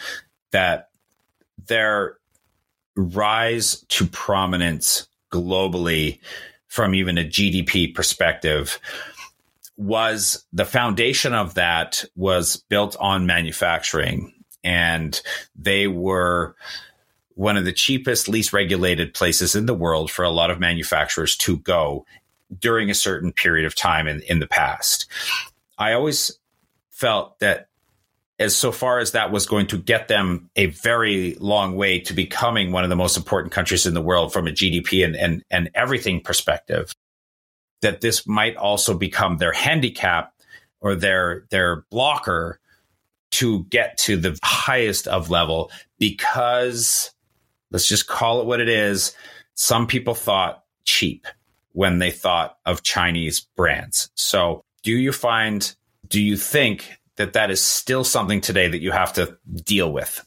That 0.52 0.90
there 1.66 2.18
rise 2.96 3.84
to 3.88 4.06
prominence 4.06 5.08
globally 5.32 6.20
from 6.68 6.94
even 6.94 7.18
a 7.18 7.24
GDP 7.24 7.94
perspective 7.94 8.78
was 9.76 10.44
the 10.52 10.64
foundation 10.64 11.34
of 11.34 11.54
that 11.54 12.04
was 12.14 12.56
built 12.68 12.96
on 13.00 13.26
manufacturing. 13.26 14.32
And 14.62 15.20
they 15.56 15.88
were 15.88 16.54
one 17.34 17.56
of 17.56 17.64
the 17.64 17.72
cheapest 17.72 18.28
least 18.28 18.52
regulated 18.52 19.14
places 19.14 19.56
in 19.56 19.66
the 19.66 19.74
world 19.74 20.10
for 20.10 20.24
a 20.24 20.30
lot 20.30 20.50
of 20.50 20.60
manufacturers 20.60 21.36
to 21.38 21.58
go 21.58 22.06
during 22.58 22.90
a 22.90 22.94
certain 22.94 23.32
period 23.32 23.66
of 23.66 23.74
time 23.74 24.06
in, 24.06 24.20
in 24.22 24.38
the 24.38 24.46
past. 24.46 25.06
I 25.76 25.92
always 25.92 26.38
felt 26.90 27.38
that 27.40 27.68
as 28.44 28.54
so 28.54 28.70
far 28.70 28.98
as 28.98 29.12
that 29.12 29.32
was 29.32 29.46
going 29.46 29.66
to 29.68 29.78
get 29.78 30.08
them 30.08 30.48
a 30.54 30.66
very 30.66 31.34
long 31.40 31.74
way 31.74 31.98
to 32.00 32.12
becoming 32.12 32.70
one 32.70 32.84
of 32.84 32.90
the 32.90 32.96
most 32.96 33.16
important 33.16 33.52
countries 33.52 33.86
in 33.86 33.94
the 33.94 34.02
world 34.02 34.32
from 34.32 34.46
a 34.46 34.50
GDP 34.50 35.04
and, 35.04 35.16
and, 35.16 35.42
and 35.50 35.70
everything 35.74 36.20
perspective, 36.20 36.94
that 37.82 38.00
this 38.00 38.26
might 38.26 38.56
also 38.56 38.96
become 38.96 39.38
their 39.38 39.52
handicap 39.52 40.32
or 40.80 40.94
their 40.94 41.46
their 41.50 41.84
blocker 41.90 42.60
to 43.30 43.64
get 43.64 43.98
to 43.98 44.16
the 44.16 44.38
highest 44.44 45.08
of 45.08 45.28
level 45.28 45.70
because 45.98 47.10
let's 47.70 47.88
just 47.88 48.06
call 48.06 48.40
it 48.40 48.46
what 48.46 48.60
it 48.60 48.68
is. 48.68 49.16
Some 49.54 49.86
people 49.86 50.14
thought 50.14 50.62
cheap 50.84 51.26
when 51.72 51.98
they 51.98 52.10
thought 52.10 52.56
of 52.64 52.82
Chinese 52.82 53.40
brands. 53.56 54.10
So 54.14 54.62
do 54.84 54.92
you 54.92 55.10
find, 55.10 55.74
do 56.06 56.20
you 56.20 56.36
think 56.36 56.96
that 57.16 57.32
that 57.34 57.50
is 57.50 57.62
still 57.62 58.04
something 58.04 58.40
today 58.40 58.68
that 58.68 58.80
you 58.80 58.92
have 58.92 59.12
to 59.14 59.38
deal 59.64 59.92
with? 59.92 60.24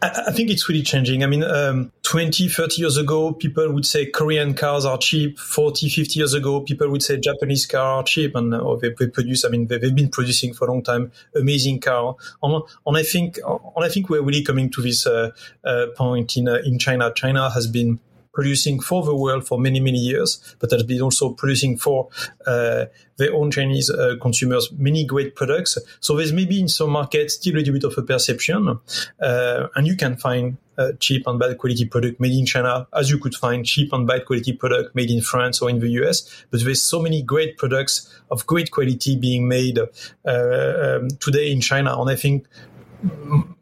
I, 0.00 0.30
think 0.30 0.50
it's 0.50 0.68
really 0.68 0.82
changing. 0.82 1.24
I 1.24 1.26
mean, 1.26 1.42
um, 1.42 1.92
20, 2.02 2.48
30 2.48 2.80
years 2.80 2.96
ago, 2.96 3.32
people 3.32 3.72
would 3.72 3.84
say 3.84 4.06
Korean 4.06 4.54
cars 4.54 4.84
are 4.84 4.98
cheap. 4.98 5.38
40, 5.38 5.88
50 5.88 6.20
years 6.20 6.34
ago, 6.34 6.60
people 6.60 6.88
would 6.90 7.02
say 7.02 7.18
Japanese 7.18 7.66
cars 7.66 8.02
are 8.02 8.04
cheap. 8.04 8.36
And 8.36 8.54
oh, 8.54 8.76
they, 8.76 8.90
they, 8.96 9.08
produce, 9.08 9.44
I 9.44 9.48
mean, 9.48 9.66
they, 9.66 9.80
have 9.80 9.96
been 9.96 10.10
producing 10.10 10.54
for 10.54 10.68
a 10.68 10.72
long 10.72 10.82
time 10.82 11.10
amazing 11.34 11.80
car. 11.80 12.14
And, 12.42 12.62
and 12.86 12.96
I 12.96 13.02
think, 13.02 13.38
and 13.44 13.84
I 13.84 13.88
think 13.88 14.08
we're 14.08 14.22
really 14.22 14.44
coming 14.44 14.70
to 14.70 14.82
this 14.82 15.06
uh, 15.06 15.30
uh, 15.64 15.86
point 15.96 16.36
in, 16.36 16.48
uh, 16.48 16.58
in 16.64 16.78
China. 16.78 17.12
China 17.12 17.50
has 17.50 17.66
been 17.66 17.98
producing 18.36 18.78
for 18.78 19.02
the 19.02 19.16
world 19.16 19.46
for 19.48 19.58
many, 19.58 19.80
many 19.80 19.98
years, 19.98 20.54
but 20.60 20.70
has 20.70 20.82
been 20.82 21.00
also 21.00 21.30
producing 21.30 21.78
for 21.78 22.08
uh, 22.46 22.84
their 23.16 23.32
own 23.34 23.50
Chinese 23.50 23.88
uh, 23.88 24.14
consumers 24.20 24.70
many 24.72 25.06
great 25.06 25.34
products. 25.34 25.78
So 26.00 26.16
there's 26.16 26.34
maybe 26.34 26.60
in 26.60 26.68
some 26.68 26.90
markets 26.90 27.34
still 27.34 27.54
a 27.54 27.56
little 27.56 27.72
bit 27.72 27.84
of 27.84 27.96
a 27.96 28.02
perception, 28.02 28.78
uh, 29.20 29.68
and 29.74 29.86
you 29.86 29.96
can 29.96 30.18
find 30.18 30.58
uh, 30.76 30.92
cheap 31.00 31.26
and 31.26 31.38
bad 31.38 31.56
quality 31.56 31.86
product 31.86 32.20
made 32.20 32.38
in 32.38 32.44
China, 32.44 32.86
as 32.92 33.08
you 33.08 33.18
could 33.18 33.34
find 33.34 33.64
cheap 33.64 33.90
and 33.94 34.06
bad 34.06 34.26
quality 34.26 34.52
product 34.52 34.94
made 34.94 35.10
in 35.10 35.22
France 35.22 35.62
or 35.62 35.70
in 35.70 35.80
the 35.80 35.88
US. 36.02 36.44
But 36.50 36.62
there's 36.62 36.84
so 36.84 37.00
many 37.00 37.22
great 37.22 37.56
products 37.56 38.14
of 38.30 38.46
great 38.46 38.70
quality 38.70 39.16
being 39.16 39.48
made 39.48 39.78
uh, 39.78 39.86
um, 40.26 41.08
today 41.20 41.50
in 41.50 41.62
China, 41.62 41.98
and 41.98 42.10
I 42.10 42.16
think 42.16 42.46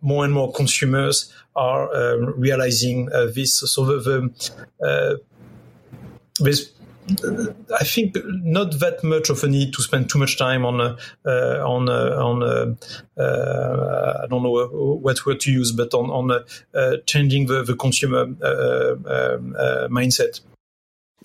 more 0.00 0.24
and 0.24 0.32
more 0.32 0.52
consumers 0.52 1.32
are 1.56 1.94
um, 1.94 2.34
realizing 2.38 3.10
uh, 3.12 3.26
this. 3.26 3.60
So 3.60 3.84
the, 3.84 3.98
the 4.00 5.18
uh, 7.22 7.52
I 7.78 7.84
think 7.84 8.16
not 8.26 8.78
that 8.80 9.04
much 9.04 9.28
of 9.28 9.44
a 9.44 9.48
need 9.48 9.74
to 9.74 9.82
spend 9.82 10.08
too 10.08 10.18
much 10.18 10.38
time 10.38 10.64
on 10.64 10.80
uh, 10.80 10.96
on 11.26 11.88
uh, 11.88 12.16
on 12.18 12.42
uh, 12.42 12.74
uh 13.20 14.20
I 14.22 14.26
don't 14.26 14.42
know 14.42 14.68
what 15.02 15.26
word 15.26 15.40
to 15.40 15.52
use, 15.52 15.72
but 15.72 15.92
on 15.92 16.10
on 16.10 16.30
uh, 16.74 16.96
changing 17.06 17.46
the 17.46 17.62
the 17.62 17.76
consumer 17.76 18.22
um, 18.22 19.54
mindset. 19.90 20.40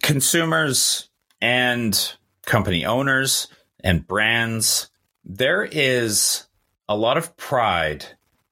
Consumers 0.01 1.09
and 1.41 2.15
company 2.45 2.85
owners 2.85 3.47
and 3.81 4.05
brands, 4.05 4.89
there 5.23 5.63
is 5.63 6.47
a 6.89 6.95
lot 6.95 7.17
of 7.17 7.37
pride 7.37 8.05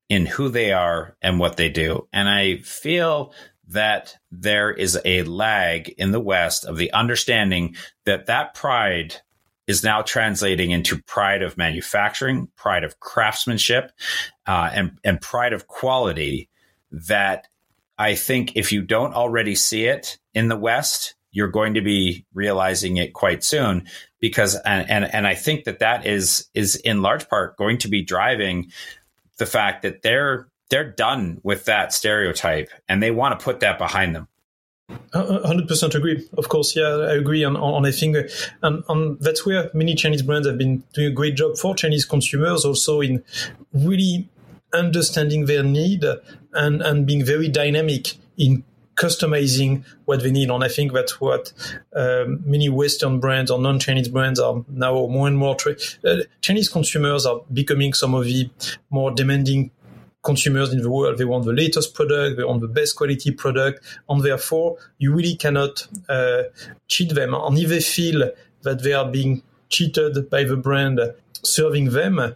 in 0.10 0.26
who 0.26 0.50
they 0.50 0.72
are 0.72 1.16
and 1.22 1.40
what 1.40 1.58
they 1.58 1.70
do. 1.70 2.08
And 2.14 2.30
I 2.30 2.58
feel 2.58 3.34
that 3.70 4.16
there 4.32 4.72
is 4.72 4.98
a 5.04 5.24
lag 5.24 5.90
in 5.98 6.12
the 6.12 6.20
West 6.20 6.66
of 6.66 6.78
the 6.78 6.92
understanding 6.94 7.76
that 8.06 8.28
that 8.28 8.54
pride 8.54 9.16
is 9.68 9.84
now 9.84 10.02
translating 10.02 10.72
into 10.72 11.02
pride 11.04 11.44
of 11.44 11.58
manufacturing, 11.58 12.48
pride 12.56 12.86
of 12.86 13.00
craftsmanship, 13.02 13.92
uh, 14.46 14.70
and, 14.74 14.98
and 15.04 15.20
pride 15.20 15.52
of 15.52 15.68
quality 15.68 16.50
that 16.92 17.48
I 17.98 18.16
think 18.16 18.56
if 18.56 18.72
you 18.72 18.82
don't 18.82 19.14
already 19.14 19.56
see 19.56 19.86
it 19.86 20.18
in 20.34 20.48
the 20.48 20.58
West, 20.58 21.16
you're 21.32 21.50
going 21.50 21.74
to 21.74 21.82
be 21.82 22.26
realizing 22.34 22.98
it 22.98 23.14
quite 23.14 23.44
soon 23.44 23.88
because 24.20 24.56
and, 24.56 24.90
and 24.90 25.14
and 25.14 25.28
I 25.28 25.36
think 25.36 25.66
that 25.66 25.80
that 25.80 26.06
is 26.06 26.48
is 26.54 26.76
in 26.78 27.02
large 27.02 27.28
part 27.30 27.58
going 27.58 27.80
to 27.80 27.90
be 27.90 28.04
driving 28.04 28.72
the 29.38 29.46
fact 29.46 29.82
that 29.84 30.02
they're 30.02 30.48
they're 30.70 30.92
done 30.92 31.40
with 31.44 31.66
that 31.66 31.94
stereotype 31.94 32.70
and 32.90 33.02
they 33.02 33.12
want 33.12 33.40
to 33.40 33.44
put 33.44 33.62
that 33.62 33.78
behind 33.78 34.16
them. 34.16 34.28
Uh, 35.14 35.20
uh, 35.20 35.48
hundred 35.48 35.68
percent 35.68 35.96
agree. 35.96 36.28
Of 36.38 36.50
course, 36.50 36.76
yeah, 36.76 36.88
I 36.88 37.16
agree 37.16 37.44
on, 37.44 37.58
on 37.58 37.86
I 37.86 37.92
think, 37.92 38.18
and, 38.64 38.84
and 38.88 39.20
that's 39.20 39.46
where 39.46 39.70
many 39.74 39.96
Chinese 39.96 40.22
brands 40.22 40.48
have 40.48 40.58
been 40.58 40.84
doing 40.94 41.08
a 41.08 41.12
great 41.12 41.36
job 41.36 41.58
for 41.58 41.76
Chinese 41.76 42.06
consumers, 42.06 42.64
also 42.64 43.02
in 43.02 43.24
really 43.74 44.30
understanding 44.74 45.46
their 45.46 45.64
need 45.64 46.04
and 46.54 46.82
and 46.82 47.06
being 47.06 47.26
very 47.26 47.50
dynamic 47.50 48.16
in 48.38 48.64
customizing 48.98 49.86
what 50.06 50.22
they 50.22 50.32
need. 50.32 50.50
And 50.50 50.64
I 50.64 50.68
think 50.68 50.92
that's 50.92 51.22
what 51.22 51.54
um, 51.96 52.42
many 52.46 52.68
Western 52.68 53.20
brands 53.20 53.50
or 53.50 53.60
non-Chinese 53.60 54.10
brands 54.10 54.40
are 54.40 54.66
now 54.68 55.08
more 55.08 55.28
and 55.28 55.38
more. 55.38 55.56
Tra- 55.56 55.76
uh, 56.04 56.18
Chinese 56.42 56.68
consumers 56.68 57.26
are 57.26 57.42
becoming 57.54 57.94
some 57.94 58.14
of 58.14 58.26
the 58.26 58.50
more 58.90 59.12
demanding 59.12 59.72
consumers 60.24 60.74
in 60.74 60.82
the 60.82 60.90
world. 60.90 61.18
They 61.18 61.26
want 61.26 61.46
the 61.46 61.54
latest 61.54 61.94
product, 61.94 62.38
they 62.38 62.44
want 62.44 62.62
the 62.62 62.68
best 62.68 62.96
quality 62.98 63.32
product, 63.32 63.80
and 64.10 64.22
therefore 64.24 64.78
you 64.98 65.14
really 65.14 65.36
cannot 65.36 65.88
uh, 66.10 66.44
cheat 66.88 67.14
them. 67.14 67.34
And 67.34 67.58
if 67.58 67.70
they 67.70 67.80
feel 67.80 68.32
that 68.64 68.84
they 68.84 68.94
are 68.94 69.10
being 69.10 69.44
cheated 69.70 70.30
by 70.30 70.44
the 70.44 70.58
brand 70.58 71.00
serving 71.44 71.92
them, 71.92 72.20
uh, 72.20 72.34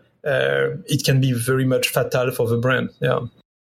it 0.86 1.03
can 1.03 1.20
be 1.20 1.34
very 1.34 1.65
much 1.65 1.89
fatal 1.89 2.32
for 2.32 2.48
the 2.48 2.58
brand. 2.58 2.91
Yeah. 3.00 3.22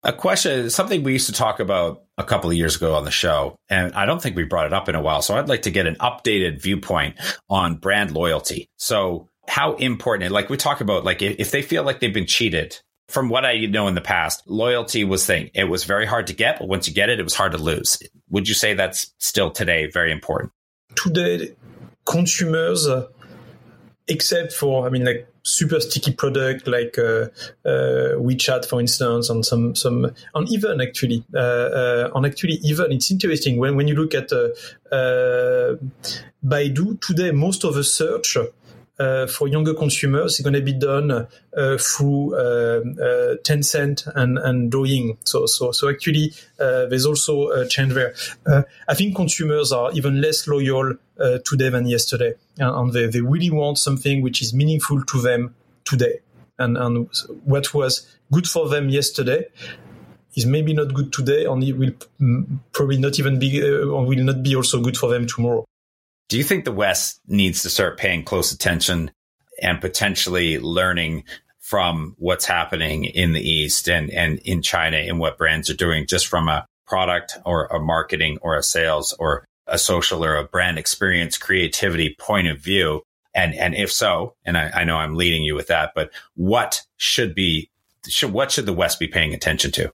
A 0.03 0.11
question, 0.11 0.69
something 0.69 1.01
we 1.01 1.13
used 1.13 1.27
to 1.27 1.31
talk 1.33 1.61
about 1.61 2.02
a 2.17 2.23
couple 2.23 2.49
of 2.49 2.55
years 2.55 2.75
ago 2.75 2.95
on 2.95 3.05
the 3.05 3.11
show, 3.11 3.55
and 3.69 3.93
I 3.93 4.05
don't 4.05 4.21
think 4.21 4.35
we 4.35 4.43
brought 4.43 4.67
it 4.67 4.73
up 4.73 4.87
in 4.89 4.95
a 4.95 5.01
while. 5.01 5.21
So 5.21 5.35
I'd 5.35 5.49
like 5.49 5.63
to 5.63 5.71
get 5.71 5.87
an 5.87 5.95
updated 5.95 6.61
viewpoint 6.61 7.15
on 7.49 7.77
brand 7.77 8.11
loyalty. 8.11 8.67
So 8.77 9.29
how 9.47 9.73
important, 9.75 10.31
like 10.31 10.49
we 10.49 10.57
talk 10.57 10.81
about, 10.81 11.03
like 11.03 11.21
if 11.21 11.51
they 11.51 11.61
feel 11.61 11.83
like 11.83 11.99
they've 11.99 12.13
been 12.13 12.27
cheated, 12.27 12.79
from 13.09 13.29
what 13.29 13.45
I 13.45 13.65
know 13.65 13.87
in 13.87 13.95
the 13.95 14.01
past, 14.01 14.43
loyalty 14.47 15.03
was 15.03 15.25
thing. 15.25 15.49
It 15.53 15.65
was 15.65 15.83
very 15.83 16.05
hard 16.05 16.27
to 16.27 16.33
get, 16.33 16.59
but 16.59 16.67
once 16.67 16.87
you 16.87 16.93
get 16.93 17.09
it, 17.09 17.19
it 17.19 17.23
was 17.23 17.35
hard 17.35 17.51
to 17.51 17.57
lose. 17.57 17.97
Would 18.29 18.47
you 18.47 18.53
say 18.53 18.73
that's 18.73 19.13
still 19.19 19.51
today 19.51 19.87
very 19.87 20.11
important? 20.11 20.51
Today, 20.95 21.53
consumers, 22.05 22.87
uh, 22.87 23.07
except 24.07 24.53
for, 24.53 24.87
I 24.87 24.89
mean, 24.89 25.03
like 25.03 25.27
super 25.43 25.79
sticky 25.79 26.13
product 26.13 26.67
like 26.67 26.97
uh, 26.97 27.27
uh, 27.65 28.15
WeChat, 28.17 28.65
for 28.65 28.79
instance, 28.79 29.29
and 29.29 29.45
some 29.45 29.75
some 29.75 30.11
and 30.33 30.49
even 30.49 30.81
actually 30.81 31.23
uh, 31.33 31.37
uh 31.37 32.11
and 32.15 32.25
actually 32.25 32.59
even 32.63 32.91
it's 32.91 33.11
interesting 33.11 33.57
when 33.57 33.75
when 33.75 33.87
you 33.87 33.95
look 33.95 34.15
at 34.15 34.31
uh, 34.31 34.49
uh, 34.93 35.75
Baidu 36.45 36.99
today, 37.01 37.31
most 37.31 37.63
of 37.63 37.75
the 37.75 37.83
search. 37.83 38.37
Uh, 38.99 39.25
for 39.25 39.47
younger 39.47 39.73
consumers, 39.73 40.33
it's 40.33 40.41
going 40.41 40.53
to 40.53 40.61
be 40.61 40.71
done 40.71 41.09
uh, 41.09 41.77
through 41.79 42.35
uh, 42.35 42.81
Tencent 43.43 44.07
and, 44.15 44.37
and 44.37 44.71
Douyin. 44.71 45.17
So, 45.23 45.47
so, 45.47 45.71
so 45.71 45.89
actually, 45.89 46.31
there's 46.57 47.07
also 47.07 47.49
a 47.49 47.67
change 47.67 47.93
there. 47.93 48.13
I 48.87 48.93
think 48.93 49.15
consumers 49.15 49.71
are 49.71 49.91
even 49.93 50.21
less 50.21 50.47
loyal 50.47 50.93
today 51.43 51.69
than 51.69 51.87
yesterday, 51.87 52.35
and, 52.59 52.69
and 52.69 52.93
they, 52.93 53.07
they 53.07 53.21
really 53.21 53.49
want 53.49 53.79
something 53.79 54.21
which 54.21 54.43
is 54.43 54.53
meaningful 54.53 55.03
to 55.03 55.21
them 55.21 55.55
today. 55.85 56.19
And, 56.59 56.77
and 56.77 57.09
what 57.45 57.73
was 57.73 58.07
good 58.31 58.47
for 58.47 58.69
them 58.69 58.89
yesterday 58.89 59.47
is 60.35 60.45
maybe 60.45 60.71
not 60.73 60.93
good 60.93 61.11
today, 61.11 61.45
and 61.45 61.63
it 61.63 61.73
will 61.73 61.93
probably 62.73 62.99
not 62.99 63.17
even 63.17 63.39
be, 63.39 63.59
uh, 63.59 63.87
will 63.87 64.23
not 64.23 64.43
be 64.43 64.55
also 64.55 64.81
good 64.81 64.97
for 64.97 65.09
them 65.09 65.25
tomorrow. 65.25 65.65
Do 66.29 66.37
you 66.37 66.43
think 66.43 66.65
the 66.65 66.71
West 66.71 67.21
needs 67.27 67.61
to 67.63 67.69
start 67.69 67.97
paying 67.97 68.23
close 68.23 68.51
attention 68.51 69.11
and 69.61 69.81
potentially 69.81 70.59
learning 70.59 71.25
from 71.59 72.15
what's 72.17 72.45
happening 72.45 73.05
in 73.05 73.33
the 73.33 73.41
East 73.41 73.87
and, 73.87 74.09
and 74.11 74.39
in 74.39 74.61
China 74.61 74.97
and 74.97 75.19
what 75.19 75.37
brands 75.37 75.69
are 75.69 75.75
doing 75.75 76.05
just 76.07 76.27
from 76.27 76.47
a 76.47 76.65
product 76.85 77.37
or 77.45 77.67
a 77.67 77.79
marketing 77.79 78.37
or 78.41 78.57
a 78.57 78.63
sales 78.63 79.13
or 79.19 79.45
a 79.67 79.77
social 79.77 80.25
or 80.25 80.35
a 80.35 80.43
brand 80.43 80.77
experience 80.77 81.37
creativity 81.37 82.15
point 82.19 82.47
of 82.47 82.59
view? 82.59 83.01
And, 83.33 83.55
and 83.55 83.73
if 83.73 83.91
so, 83.91 84.35
and 84.45 84.57
I, 84.57 84.71
I 84.73 84.83
know 84.83 84.97
I'm 84.97 85.15
leading 85.15 85.43
you 85.43 85.55
with 85.55 85.67
that, 85.67 85.93
but 85.95 86.11
what 86.35 86.81
should 86.97 87.33
be, 87.33 87.69
should, 88.07 88.33
what 88.33 88.51
should 88.51 88.65
the 88.65 88.73
West 88.73 88.99
be 88.99 89.07
paying 89.07 89.33
attention 89.33 89.71
to? 89.71 89.91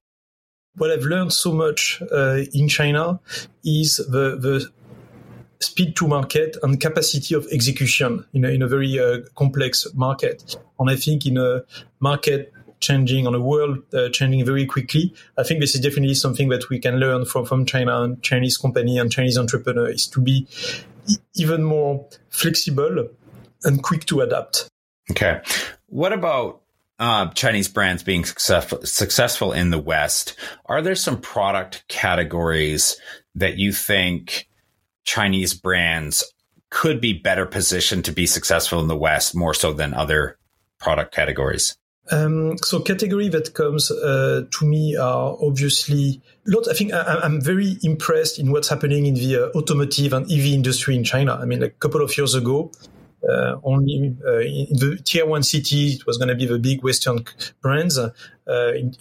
What 0.76 0.92
I've 0.92 1.04
learned 1.04 1.34
so 1.34 1.52
much 1.52 2.02
uh, 2.12 2.44
in 2.54 2.68
China 2.68 3.20
is 3.64 3.98
the, 3.98 4.38
the 4.38 4.70
speed 5.62 5.96
to 5.98 6.08
market 6.08 6.58
and 6.64 6.80
capacity 6.80 7.36
of 7.36 7.48
execution 7.52 8.26
in 8.34 8.46
a, 8.46 8.50
in 8.50 8.62
a 8.62 8.68
very 8.68 8.98
uh, 9.00 9.20
complex 9.36 9.88
market. 9.94 10.56
And 10.80 10.90
I 10.90 10.96
think 10.96 11.26
in 11.26 11.38
a 11.38 11.64
market 12.00 12.54
changing 12.80 13.28
on 13.28 13.36
a 13.36 13.42
world 13.42 13.80
uh, 13.94 14.10
changing 14.10 14.46
very 14.46 14.66
quickly, 14.66 15.14
I 15.38 15.44
think 15.44 15.60
this 15.60 15.76
is 15.76 15.82
definitely 15.82 16.16
something 16.16 16.50
that 16.50 16.70
we 16.70 16.80
can 16.80 16.98
learn 16.98 17.26
from, 17.26 17.46
from 17.46 17.66
China 17.66 18.02
and 18.04 18.22
Chinese 18.24 18.58
company 18.58 18.98
and 18.98 19.12
Chinese 19.12 19.38
entrepreneurs 19.38 20.08
to 20.08 20.22
be 20.22 20.48
even 21.36 21.64
more 21.64 22.08
flexible 22.30 23.10
and 23.64 23.84
quick 23.84 24.06
to 24.06 24.22
adapt. 24.22 24.70
Okay. 25.12 25.42
What 25.88 26.14
about 26.14 26.62
uh, 27.00 27.28
Chinese 27.30 27.68
brands 27.68 28.04
being 28.04 28.24
successful, 28.24 28.86
successful 28.86 29.52
in 29.52 29.72
the 29.72 29.80
West? 29.80 30.36
Are 30.68 30.82
there 30.82 30.96
some 30.96 31.20
product 31.20 31.84
categories 31.88 32.98
that 33.36 33.58
you 33.58 33.74
think 33.74 34.49
Chinese 35.10 35.56
brands 35.56 36.24
could 36.70 37.02
be 37.02 37.14
better 37.14 37.48
positioned 37.48 38.06
to 38.06 38.12
be 38.12 38.28
successful 38.28 38.80
in 38.80 38.88
the 38.88 38.96
West 38.96 39.36
more 39.36 39.56
so 39.56 39.74
than 39.74 39.92
other 39.96 40.38
product 40.80 41.16
categories? 41.16 41.76
Um, 42.12 42.58
so 42.60 42.80
category 42.80 43.28
that 43.30 43.56
comes 43.56 43.90
uh, 43.90 44.44
to 44.52 44.66
me 44.66 44.96
are 44.96 45.36
obviously 45.42 46.22
lot. 46.46 46.68
I 46.70 46.74
think 46.74 46.94
I, 46.94 47.26
am 47.26 47.42
very 47.42 47.78
impressed 47.82 48.38
in 48.38 48.52
what's 48.52 48.70
happening 48.70 49.08
in 49.08 49.16
the 49.16 49.32
uh, 49.36 49.58
automotive 49.58 50.14
and 50.14 50.32
EV 50.32 50.46
industry 50.46 50.96
in 50.96 51.04
China. 51.04 51.34
I 51.42 51.46
mean, 51.46 51.64
a 51.64 51.70
couple 51.70 52.02
of 52.02 52.16
years 52.16 52.36
ago, 52.36 52.72
only 53.64 53.96
in 53.96 54.18
the 54.20 55.00
tier 55.04 55.26
one 55.26 55.44
cities, 55.44 56.00
it 56.00 56.08
was 56.08 56.18
going 56.18 56.30
to 56.30 56.36
be 56.36 56.46
the 56.46 56.60
big 56.60 56.84
Western 56.84 57.26
brands. 57.62 57.98
In, 58.48 58.96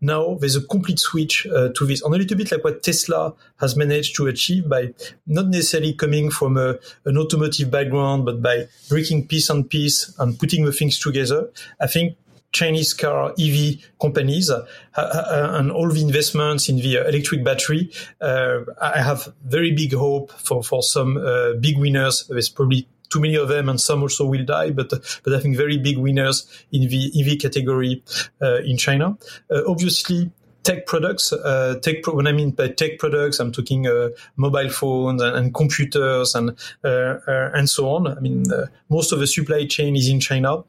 now 0.00 0.34
there's 0.40 0.56
a 0.56 0.62
complete 0.62 0.98
switch 0.98 1.44
to 1.44 1.86
this, 1.86 2.02
on 2.02 2.12
a 2.12 2.16
little 2.16 2.36
bit 2.36 2.50
like 2.50 2.64
what 2.64 2.82
Tesla 2.82 3.34
has 3.60 3.76
managed 3.76 4.16
to 4.16 4.26
achieve 4.26 4.68
by 4.68 4.92
not 5.26 5.46
necessarily 5.46 5.92
coming 5.92 6.30
from 6.30 6.56
a, 6.56 6.76
an 7.04 7.16
automotive 7.16 7.70
background, 7.70 8.24
but 8.24 8.42
by 8.42 8.66
breaking 8.88 9.28
piece 9.28 9.48
on 9.50 9.64
piece 9.64 10.14
and 10.18 10.38
putting 10.38 10.64
the 10.64 10.72
things 10.72 10.98
together. 10.98 11.50
I 11.80 11.86
think 11.86 12.16
Chinese 12.52 12.94
car 12.94 13.34
EV 13.38 13.76
companies 14.00 14.50
uh, 14.50 14.66
uh, 14.96 15.56
and 15.58 15.70
all 15.70 15.88
the 15.90 16.00
investments 16.00 16.68
in 16.68 16.76
the 16.76 16.96
electric 17.06 17.44
battery, 17.44 17.90
uh, 18.20 18.60
I 18.80 19.02
have 19.02 19.32
very 19.44 19.72
big 19.72 19.92
hope 19.92 20.32
for, 20.32 20.62
for 20.62 20.82
some 20.82 21.18
uh, 21.18 21.54
big 21.60 21.78
winners. 21.78 22.26
There's 22.28 22.48
probably 22.48 22.88
too 23.10 23.20
many 23.20 23.36
of 23.36 23.48
them 23.48 23.68
and 23.68 23.80
some 23.80 24.02
also 24.02 24.26
will 24.26 24.44
die, 24.44 24.70
but, 24.70 24.90
but 25.22 25.32
I 25.32 25.40
think 25.40 25.56
very 25.56 25.78
big 25.78 25.98
winners 25.98 26.46
in 26.72 26.88
the 26.88 27.12
EV 27.18 27.38
category 27.38 28.02
uh, 28.42 28.58
in 28.58 28.76
China. 28.76 29.16
Uh, 29.50 29.62
obviously, 29.66 30.30
tech 30.62 30.86
products. 30.86 31.32
Uh, 31.32 31.78
tech 31.80 32.02
pro- 32.02 32.14
when 32.14 32.26
I 32.26 32.32
mean 32.32 32.50
by 32.50 32.68
tech 32.68 32.98
products, 32.98 33.40
I'm 33.40 33.52
talking 33.52 33.86
uh, 33.86 34.10
mobile 34.36 34.68
phones 34.68 35.22
and, 35.22 35.36
and 35.36 35.54
computers 35.54 36.34
and 36.34 36.50
uh, 36.84 37.18
and 37.26 37.68
so 37.70 37.88
on. 37.90 38.06
I 38.06 38.20
mean, 38.20 38.44
most 38.88 39.12
of 39.12 39.20
the 39.20 39.26
supply 39.26 39.66
chain 39.66 39.96
is 39.96 40.08
in 40.08 40.20
China 40.20 40.64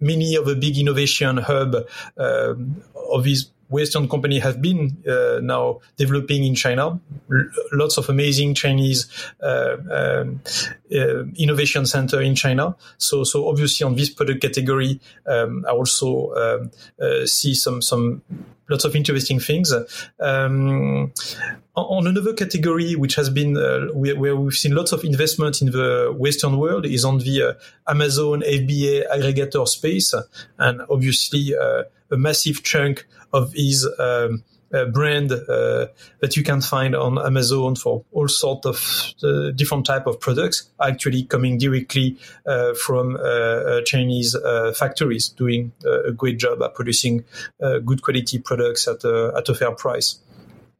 many 0.00 0.34
of 0.34 0.44
the 0.44 0.54
big 0.54 0.78
innovation 0.78 1.38
hub 1.38 1.74
uh, 2.18 2.54
of 3.10 3.24
these 3.24 3.50
Western 3.68 4.08
company 4.08 4.38
have 4.38 4.60
been 4.60 4.96
uh, 5.08 5.40
now 5.42 5.80
developing 5.96 6.44
in 6.44 6.54
China. 6.54 7.00
L- 7.30 7.50
lots 7.72 7.96
of 7.98 8.08
amazing 8.08 8.54
Chinese 8.54 9.06
uh, 9.42 9.76
um, 9.90 10.40
uh, 10.94 11.24
innovation 11.36 11.86
center 11.86 12.20
in 12.20 12.34
China. 12.34 12.76
So, 12.98 13.24
so 13.24 13.48
obviously 13.48 13.84
on 13.84 13.94
this 13.96 14.10
product 14.10 14.42
category, 14.42 15.00
um, 15.26 15.64
I 15.68 15.72
also 15.72 16.32
um, 16.34 16.70
uh, 17.00 17.26
see 17.26 17.54
some 17.54 17.82
some 17.82 18.22
lots 18.68 18.84
of 18.84 18.96
interesting 18.96 19.40
things. 19.40 19.72
Um, 20.20 21.12
on 21.76 22.06
another 22.06 22.34
category, 22.34 22.94
which 22.94 23.16
has 23.16 23.28
been 23.30 23.56
uh, 23.56 23.86
where 23.92 24.36
we've 24.36 24.54
seen 24.54 24.74
lots 24.74 24.92
of 24.92 25.04
investment 25.04 25.60
in 25.60 25.70
the 25.70 26.14
Western 26.16 26.58
world, 26.58 26.86
is 26.86 27.04
on 27.04 27.18
the 27.18 27.42
uh, 27.42 27.90
Amazon 27.90 28.42
FBA 28.42 29.08
aggregator 29.10 29.66
space, 29.66 30.14
and 30.58 30.82
obviously 30.88 31.54
uh, 31.56 31.82
a 32.14 32.16
massive 32.16 32.62
chunk 32.62 33.06
of 33.32 33.52
his 33.52 33.86
um, 33.98 34.42
uh, 34.74 34.86
brand 34.86 35.30
uh, 35.30 35.86
that 36.20 36.36
you 36.36 36.42
can 36.42 36.60
find 36.60 36.96
on 36.96 37.18
Amazon 37.18 37.76
for 37.76 38.04
all 38.12 38.26
sorts 38.26 38.66
of 38.66 39.14
uh, 39.22 39.50
different 39.52 39.86
type 39.86 40.06
of 40.06 40.18
products 40.18 40.70
actually 40.80 41.22
coming 41.22 41.58
directly 41.58 42.16
uh, 42.46 42.74
from 42.74 43.16
uh, 43.16 43.20
uh, 43.20 43.82
Chinese 43.82 44.36
factories 44.76 45.28
doing 45.28 45.72
a 46.06 46.10
great 46.12 46.38
job 46.38 46.60
at 46.62 46.74
producing 46.74 47.24
good 47.84 48.02
quality 48.02 48.38
products 48.38 48.88
at 48.88 49.04
a, 49.04 49.32
at 49.36 49.48
a 49.48 49.54
fair 49.54 49.72
price. 49.72 50.18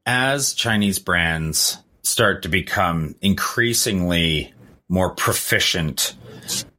As 0.06 0.54
Chinese 0.54 0.98
brands 0.98 1.78
start 2.02 2.42
to 2.42 2.48
become 2.48 3.14
increasingly 3.22 4.52
more 4.88 5.10
proficient 5.10 6.14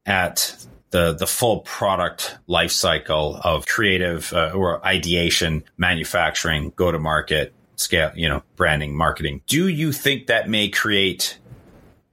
at 0.05 0.64
the 0.95 1.13
the 1.13 1.27
full 1.27 1.59
product 1.59 2.37
life 2.47 2.71
cycle 2.71 3.35
of 3.43 3.67
creative 3.67 4.31
uh, 4.31 4.51
or 4.55 4.85
ideation, 4.87 5.61
manufacturing, 5.77 6.71
go 6.77 6.89
to 6.89 6.97
market, 6.97 7.53
scale, 7.75 8.11
you 8.15 8.29
know, 8.29 8.41
branding, 8.55 8.95
marketing. 8.95 9.41
Do 9.45 9.67
you 9.67 9.91
think 9.91 10.27
that 10.27 10.49
may 10.49 10.69
create 10.69 11.37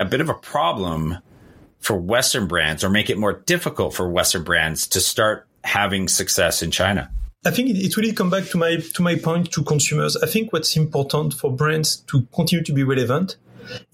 a 0.00 0.04
bit 0.04 0.20
of 0.20 0.28
a 0.28 0.34
problem 0.34 1.18
for 1.78 1.96
Western 1.96 2.48
brands 2.48 2.82
or 2.82 2.90
make 2.90 3.08
it 3.08 3.16
more 3.16 3.34
difficult 3.46 3.94
for 3.94 4.10
Western 4.10 4.42
brands 4.42 4.88
to 4.88 5.00
start 5.00 5.46
having 5.62 6.08
success 6.08 6.60
in 6.60 6.72
China? 6.72 7.08
I 7.44 7.52
think 7.52 7.70
it 7.70 7.96
really 7.96 8.12
come 8.12 8.30
back 8.30 8.46
to 8.46 8.58
my 8.58 8.78
to 8.94 9.02
my 9.02 9.14
point 9.14 9.52
to 9.52 9.62
consumers. 9.62 10.16
I 10.16 10.26
think 10.26 10.52
what's 10.52 10.76
important 10.76 11.34
for 11.34 11.52
brands 11.52 11.98
to 12.08 12.26
continue 12.34 12.64
to 12.64 12.72
be 12.72 12.82
relevant 12.82 13.36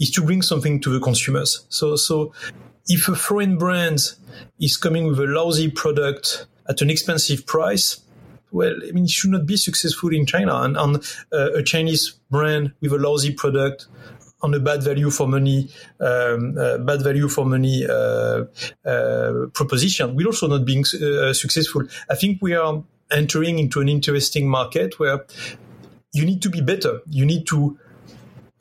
is 0.01 0.11
to 0.13 0.23
bring 0.23 0.41
something 0.41 0.81
to 0.81 0.89
the 0.89 1.01
consumers. 1.01 1.67
So 1.69 1.97
so 1.97 2.33
if 2.89 3.09
a 3.09 3.15
foreign 3.15 3.59
brand 3.59 4.01
is 4.61 4.77
coming 4.77 5.07
with 5.07 5.21
a 5.21 5.27
lousy 5.27 5.71
product 5.71 6.47
at 6.69 6.81
an 6.81 6.91
expensive 6.91 7.47
price, 7.47 8.01
well, 8.51 8.75
I 8.87 8.93
mean, 8.93 9.05
it 9.05 9.11
should 9.11 9.31
not 9.31 9.47
be 9.47 9.57
successful 9.57 10.13
in 10.15 10.25
China. 10.25 10.55
And, 10.63 10.77
and 10.77 10.97
uh, 11.33 11.53
a 11.53 11.63
Chinese 11.63 12.19
brand 12.31 12.73
with 12.81 12.93
a 12.93 12.99
lousy 12.99 13.33
product 13.33 13.87
on 14.41 14.55
a 14.55 14.61
bad 14.61 14.83
value 14.83 15.11
for 15.11 15.29
money, 15.29 15.69
um, 16.01 16.57
uh, 16.59 16.79
bad 16.79 17.03
value 17.03 17.29
for 17.29 17.45
money 17.45 17.85
uh, 17.85 18.45
uh 18.85 19.47
proposition 19.53 20.15
will 20.15 20.27
also 20.27 20.47
not 20.47 20.65
be 20.65 20.79
uh, 20.79 21.33
successful. 21.33 21.83
I 22.09 22.15
think 22.15 22.41
we 22.41 22.55
are 22.55 22.83
entering 23.11 23.59
into 23.59 23.81
an 23.81 23.89
interesting 23.89 24.49
market 24.49 24.99
where 24.99 25.27
you 26.13 26.25
need 26.25 26.41
to 26.43 26.51
be 26.51 26.61
better. 26.61 27.01
You 27.11 27.27
need 27.27 27.47
to 27.49 27.79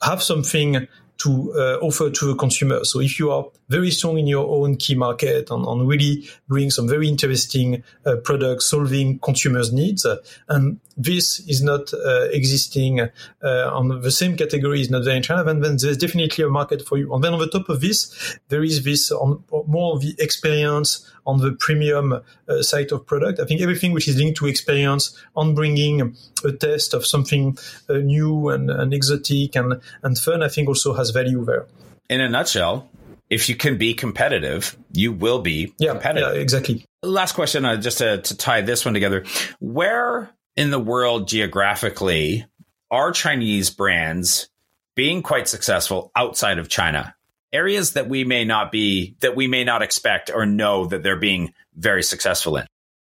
have 0.02 0.22
something 0.22 0.88
to 1.18 1.52
uh, 1.54 1.78
offer 1.80 2.10
to 2.10 2.26
the 2.26 2.34
consumer. 2.34 2.84
So 2.84 3.00
if 3.00 3.18
you 3.18 3.30
are 3.30 3.46
very 3.68 3.90
strong 3.90 4.18
in 4.18 4.26
your 4.26 4.46
own 4.48 4.76
key 4.76 4.94
market 4.94 5.50
and, 5.50 5.66
and 5.66 5.88
really 5.88 6.28
bring 6.48 6.70
some 6.70 6.88
very 6.88 7.08
interesting 7.08 7.82
uh, 8.06 8.16
products 8.16 8.66
solving 8.66 9.18
consumers' 9.18 9.72
needs, 9.72 10.06
and 10.48 10.80
this 10.96 11.40
is 11.48 11.62
not 11.62 11.92
uh, 11.94 12.28
existing 12.32 13.00
uh, 13.00 13.08
on 13.42 14.00
the 14.02 14.10
same 14.10 14.36
category 14.36 14.80
is 14.80 14.90
not 14.90 15.04
very 15.04 15.20
China, 15.20 15.44
then, 15.44 15.60
there's 15.60 15.96
definitely 15.96 16.44
a 16.44 16.48
market 16.48 16.86
for 16.86 16.98
you. 16.98 17.14
And 17.14 17.22
then 17.22 17.32
on 17.32 17.38
the 17.38 17.48
top 17.48 17.68
of 17.68 17.80
this, 17.80 18.38
there 18.48 18.64
is 18.64 18.82
this 18.82 19.12
on 19.12 19.44
more 19.66 19.94
of 19.94 20.00
the 20.00 20.14
experience 20.18 21.08
on 21.26 21.40
the 21.40 21.52
premium 21.52 22.12
uh, 22.48 22.62
side 22.62 22.90
of 22.90 23.06
product. 23.06 23.38
I 23.38 23.44
think 23.44 23.60
everything 23.60 23.92
which 23.92 24.08
is 24.08 24.16
linked 24.16 24.38
to 24.38 24.46
experience 24.46 25.16
on 25.36 25.54
bringing 25.54 26.16
a 26.44 26.52
test 26.52 26.94
of 26.94 27.06
something 27.06 27.58
uh, 27.88 27.94
new 27.94 28.48
and, 28.48 28.70
and 28.70 28.92
exotic 28.92 29.54
and, 29.54 29.80
and 30.02 30.18
fun, 30.18 30.42
I 30.42 30.48
think 30.48 30.68
also 30.68 30.94
has 30.94 31.10
value 31.10 31.44
there. 31.44 31.66
In 32.08 32.20
a 32.20 32.28
nutshell, 32.28 32.88
if 33.30 33.48
you 33.48 33.56
can 33.56 33.76
be 33.76 33.94
competitive, 33.94 34.76
you 34.92 35.12
will 35.12 35.40
be 35.40 35.74
yeah, 35.78 35.92
competitive. 35.92 36.34
Yeah, 36.34 36.40
exactly. 36.40 36.84
Last 37.02 37.32
question, 37.32 37.64
uh, 37.64 37.76
just 37.76 37.98
to, 37.98 38.18
to 38.22 38.36
tie 38.36 38.62
this 38.62 38.84
one 38.84 38.94
together. 38.94 39.24
Where 39.60 40.30
in 40.56 40.70
the 40.70 40.78
world 40.78 41.28
geographically 41.28 42.46
are 42.90 43.12
Chinese 43.12 43.70
brands 43.70 44.48
being 44.96 45.22
quite 45.22 45.48
successful 45.48 46.10
outside 46.16 46.58
of 46.58 46.68
China? 46.68 47.14
Areas 47.52 47.92
that 47.92 48.08
we 48.08 48.24
may 48.24 48.44
not 48.44 48.72
be, 48.72 49.16
that 49.20 49.36
we 49.36 49.46
may 49.46 49.64
not 49.64 49.82
expect 49.82 50.30
or 50.34 50.44
know 50.44 50.86
that 50.86 51.02
they're 51.02 51.16
being 51.16 51.54
very 51.74 52.02
successful 52.02 52.56
in. 52.56 52.66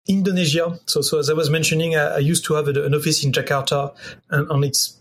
Indonesia. 0.08 0.80
So, 0.86 1.02
so 1.02 1.20
as 1.20 1.30
I 1.30 1.34
was 1.34 1.50
mentioning, 1.50 1.96
I, 1.96 2.16
I 2.16 2.18
used 2.18 2.46
to 2.46 2.56
have 2.56 2.68
an 2.68 2.94
office 2.94 3.24
in 3.24 3.32
Jakarta, 3.32 3.96
and, 4.30 4.50
and 4.52 4.66
it's 4.66 4.98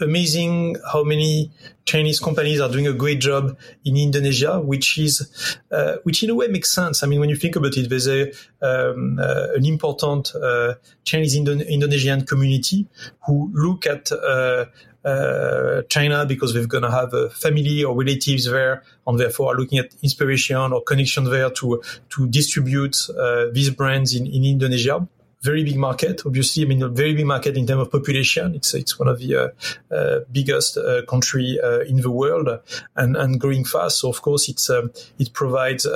amazing 0.00 0.76
how 0.92 1.04
many 1.04 1.50
Chinese 1.84 2.20
companies 2.20 2.60
are 2.60 2.68
doing 2.70 2.86
a 2.86 2.92
great 2.92 3.20
job 3.20 3.56
in 3.84 3.96
Indonesia, 3.96 4.60
which 4.60 4.98
is, 4.98 5.58
uh, 5.70 5.96
which 6.04 6.22
in 6.22 6.30
a 6.30 6.34
way 6.34 6.48
makes 6.48 6.70
sense. 6.70 7.02
I 7.02 7.06
mean, 7.06 7.20
when 7.20 7.28
you 7.28 7.36
think 7.36 7.56
about 7.56 7.76
it, 7.76 7.88
there's 7.88 8.08
a, 8.08 8.30
um, 8.62 9.18
uh, 9.20 9.48
an 9.54 9.64
important 9.64 10.34
uh, 10.34 10.74
Chinese 11.04 11.34
Indo- 11.34 11.58
Indonesian 11.58 12.24
community 12.26 12.86
who 13.26 13.50
look 13.52 13.86
at 13.86 14.12
uh, 14.12 14.66
uh, 15.04 15.82
China 15.88 16.26
because 16.26 16.52
they're 16.52 16.66
going 16.66 16.82
to 16.82 16.90
have 16.90 17.14
a 17.14 17.30
family 17.30 17.82
or 17.82 17.96
relatives 17.96 18.44
there, 18.44 18.82
and 19.06 19.18
therefore 19.18 19.52
are 19.52 19.56
looking 19.56 19.78
at 19.78 19.94
inspiration 20.02 20.72
or 20.72 20.82
connection 20.82 21.24
there 21.24 21.50
to 21.50 21.82
to 22.10 22.28
distribute 22.28 22.96
uh, 23.18 23.46
these 23.52 23.70
brands 23.70 24.14
in, 24.14 24.26
in 24.26 24.44
Indonesia 24.44 25.06
very 25.42 25.64
big 25.64 25.76
market. 25.76 26.22
Obviously, 26.26 26.64
I 26.64 26.66
mean, 26.66 26.82
a 26.82 26.88
very 26.88 27.14
big 27.14 27.26
market 27.26 27.56
in 27.56 27.66
terms 27.66 27.82
of 27.82 27.92
population. 27.92 28.54
It's 28.54 28.74
it's 28.74 28.98
one 28.98 29.08
of 29.08 29.18
the 29.18 29.36
uh, 29.36 29.94
uh, 29.94 30.20
biggest 30.30 30.76
uh, 30.76 31.02
country 31.06 31.58
in 31.88 32.00
the 32.00 32.10
world, 32.10 32.48
and 32.96 33.16
and 33.16 33.40
growing 33.40 33.64
fast. 33.64 34.00
So 34.00 34.08
of 34.08 34.22
course, 34.22 34.48
it's 34.48 34.68
um, 34.70 34.92
it 35.18 35.32
provides 35.32 35.86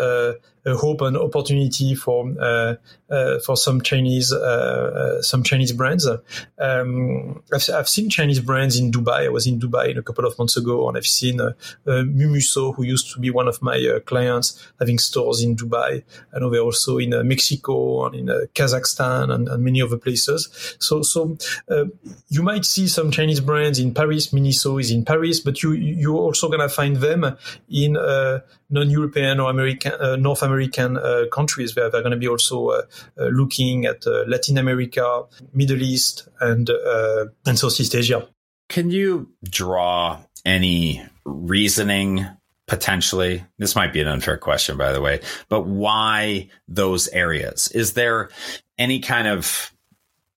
a 0.67 0.75
hope 0.75 1.03
and 1.03 1.17
opportunity 1.17 1.95
for 1.95 2.33
uh, 2.41 2.75
uh, 3.11 3.39
for 3.41 3.57
some 3.57 3.81
Chinese 3.81 4.33
uh, 4.33 5.21
some 5.23 5.43
Chinese 5.43 5.73
brands. 5.73 6.09
Um, 6.59 7.43
I've, 7.53 7.69
I've, 7.71 7.89
seen 7.89 8.09
Chinese 8.09 8.41
brands 8.41 8.79
in 8.79 8.91
Dubai. 8.91 9.27
I 9.27 9.29
was 9.29 9.47
in 9.47 9.61
Dubai 9.61 9.97
a 9.97 10.03
couple 10.03 10.25
of 10.25 10.39
months 10.39 10.57
ago, 10.57 10.89
and 10.89 10.97
I've 10.97 11.07
seen 11.07 11.41
uh, 11.41 11.53
Mumuso, 11.87 12.75
who 12.75 12.83
used 12.83 13.13
to 13.13 13.21
be 13.21 13.31
one 13.31 13.47
of 13.47 13.61
my 13.61 14.01
clients, 14.07 14.67
having 14.79 14.99
stores 14.99 15.43
in 15.43 15.55
Dubai. 15.55 16.03
I 16.35 16.39
know 16.39 16.51
they're 16.51 16.61
also 16.61 16.99
in 16.99 17.11
Mexico 17.29 18.07
and 18.07 18.15
in 18.15 18.27
Kazakhstan 18.55 19.33
and, 19.33 19.49
and, 19.49 19.63
many 19.63 19.83
other 19.83 19.99
places. 19.99 20.77
So 20.79 21.03
so 21.03 21.37
you 22.29 22.43
might 22.43 22.65
see 22.65 22.89
some 22.89 23.11
Chinese 23.11 23.41
brands 23.41 23.79
in 23.79 23.93
Paris. 23.93 24.29
Miniso 24.29 24.81
is 24.81 24.91
in 24.91 25.05
Paris, 25.05 25.41
but 25.41 25.63
you 25.63 25.73
you're 25.73 26.17
also 26.17 26.49
gonna 26.49 26.69
find 26.69 26.97
them 26.97 27.37
in 27.69 27.97
non-European 28.71 29.41
or 29.41 29.51
American, 29.51 29.93
uh, 29.93 30.17
North 30.17 30.43
American 30.43 30.54
uh, 30.63 31.27
countries 31.33 31.75
where 31.77 31.91
they're 31.91 32.03
going 32.03 32.13
to 32.13 32.19
be 32.19 32.29
also 32.29 32.69
uh, 32.69 32.83
looking 33.17 33.87
at 33.87 34.05
Latin 34.27 34.59
America, 34.59 35.25
Middle 35.53 35.83
East, 35.83 36.29
and 36.41 36.71
and 37.47 37.59
Southeast 37.59 37.95
Asia. 37.95 38.29
Can 38.69 38.91
you 38.91 39.29
draw 39.45 40.21
any 40.45 41.05
reasoning 41.25 42.27
potentially? 42.67 43.45
This 43.59 43.77
might 43.77 43.93
be 43.93 44.01
an 44.01 44.09
unfair 44.09 44.39
question, 44.39 44.77
by 44.77 44.93
the 44.93 45.01
way, 45.01 45.21
but 45.49 45.67
why 45.67 46.49
those 46.67 47.09
areas? 47.09 47.69
Is 47.69 47.93
there 47.93 48.31
any 48.79 49.01
kind 49.01 49.29
of 49.29 49.71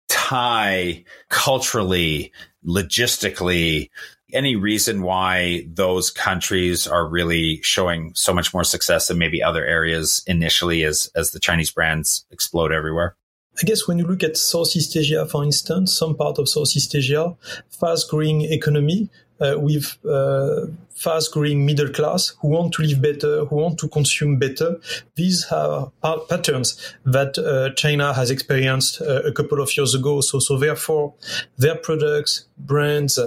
tie 0.07 1.03
culturally, 1.29 2.31
logistically, 2.65 3.89
any 4.33 4.55
reason 4.55 5.01
why 5.01 5.65
those 5.67 6.11
countries 6.11 6.87
are 6.87 7.07
really 7.07 7.61
showing 7.61 8.11
so 8.15 8.33
much 8.33 8.53
more 8.53 8.63
success 8.63 9.07
than 9.07 9.17
maybe 9.17 9.41
other 9.41 9.65
areas 9.65 10.23
initially 10.27 10.83
as 10.83 11.09
as 11.15 11.31
the 11.31 11.39
Chinese 11.39 11.71
brands 11.71 12.25
explode 12.31 12.71
everywhere? 12.71 13.15
I 13.59 13.65
guess 13.65 13.87
when 13.87 13.97
you 13.97 14.05
look 14.05 14.21
at 14.21 14.37
Southeast 14.37 14.95
Asia, 14.95 15.25
for 15.25 15.43
instance, 15.43 15.97
some 15.97 16.15
part 16.15 16.37
of 16.37 16.47
Southeast 16.47 16.93
Asia, 16.93 17.35
fast 17.69 18.09
growing 18.09 18.41
economy, 18.41 19.09
with 19.57 19.97
uh, 20.05 20.67
fast 20.95 21.31
growing 21.31 21.65
middle 21.65 21.89
class 21.89 22.33
who 22.41 22.49
want 22.49 22.73
to 22.73 22.81
live 22.81 23.01
better, 23.01 23.45
who 23.45 23.55
want 23.55 23.77
to 23.79 23.87
consume 23.87 24.37
better. 24.37 24.79
These 25.15 25.45
are 25.51 25.91
patterns 26.29 26.95
that 27.05 27.37
uh, 27.37 27.73
China 27.75 28.13
has 28.13 28.31
experienced 28.31 29.01
uh, 29.01 29.21
a 29.23 29.31
couple 29.31 29.61
of 29.61 29.75
years 29.77 29.93
ago. 29.93 30.21
So, 30.21 30.39
so 30.39 30.57
therefore, 30.57 31.13
their 31.57 31.75
products, 31.75 32.45
brands, 32.57 33.19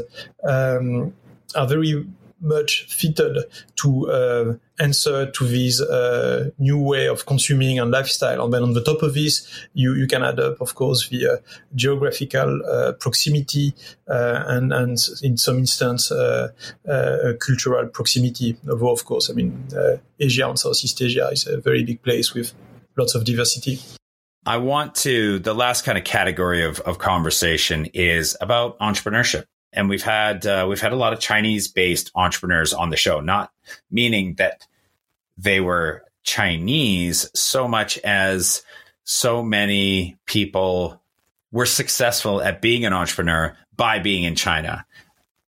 um, 0.42 1.14
are 1.54 1.66
very 1.66 2.06
much 2.40 2.86
fitted 2.88 3.36
to 3.76 4.10
uh, 4.10 4.54
answer 4.78 5.30
to 5.30 5.44
this 5.44 5.80
uh, 5.80 6.50
new 6.58 6.78
way 6.78 7.06
of 7.06 7.26
consuming 7.26 7.78
and 7.78 7.90
lifestyle. 7.90 8.44
And 8.44 8.52
then 8.52 8.62
on 8.62 8.72
the 8.72 8.82
top 8.82 9.02
of 9.02 9.14
this, 9.14 9.46
you, 9.74 9.94
you 9.94 10.06
can 10.06 10.22
add 10.22 10.40
up, 10.40 10.60
of 10.60 10.74
course, 10.74 11.08
the 11.08 11.26
uh, 11.26 11.36
geographical 11.74 12.60
uh, 12.64 12.92
proximity 12.92 13.74
uh, 14.08 14.44
and, 14.46 14.72
and 14.72 14.98
in 15.22 15.36
some 15.36 15.58
instance, 15.58 16.10
uh, 16.10 16.48
cultural 17.40 17.86
proximity. 17.88 18.56
Although, 18.68 18.92
of 18.92 19.04
course, 19.04 19.30
I 19.30 19.34
mean, 19.34 19.68
Asia 20.18 20.48
and 20.48 20.58
Southeast 20.58 21.00
Asia 21.00 21.28
is 21.32 21.46
a 21.46 21.60
very 21.60 21.84
big 21.84 22.02
place 22.02 22.34
with 22.34 22.52
lots 22.96 23.14
of 23.14 23.24
diversity. 23.24 23.78
I 24.46 24.56
want 24.56 24.94
to, 24.96 25.38
the 25.38 25.54
last 25.54 25.84
kind 25.84 25.98
of 25.98 26.04
category 26.04 26.64
of, 26.64 26.80
of 26.80 26.98
conversation 26.98 27.86
is 27.92 28.36
about 28.40 28.78
entrepreneurship 28.78 29.44
and 29.72 29.88
we've 29.88 30.02
had 30.02 30.46
uh, 30.46 30.66
we've 30.68 30.80
had 30.80 30.92
a 30.92 30.96
lot 30.96 31.12
of 31.12 31.20
Chinese 31.20 31.68
based 31.68 32.10
entrepreneurs 32.14 32.72
on 32.72 32.90
the 32.90 32.96
show. 32.96 33.20
Not 33.20 33.52
meaning 33.90 34.34
that 34.34 34.66
they 35.38 35.60
were 35.60 36.04
Chinese 36.22 37.30
so 37.34 37.66
much 37.68 37.98
as 37.98 38.62
so 39.04 39.42
many 39.42 40.18
people 40.26 41.00
were 41.52 41.66
successful 41.66 42.40
at 42.40 42.60
being 42.60 42.84
an 42.84 42.92
entrepreneur 42.92 43.56
by 43.76 43.98
being 43.98 44.24
in 44.24 44.34
China. 44.34 44.84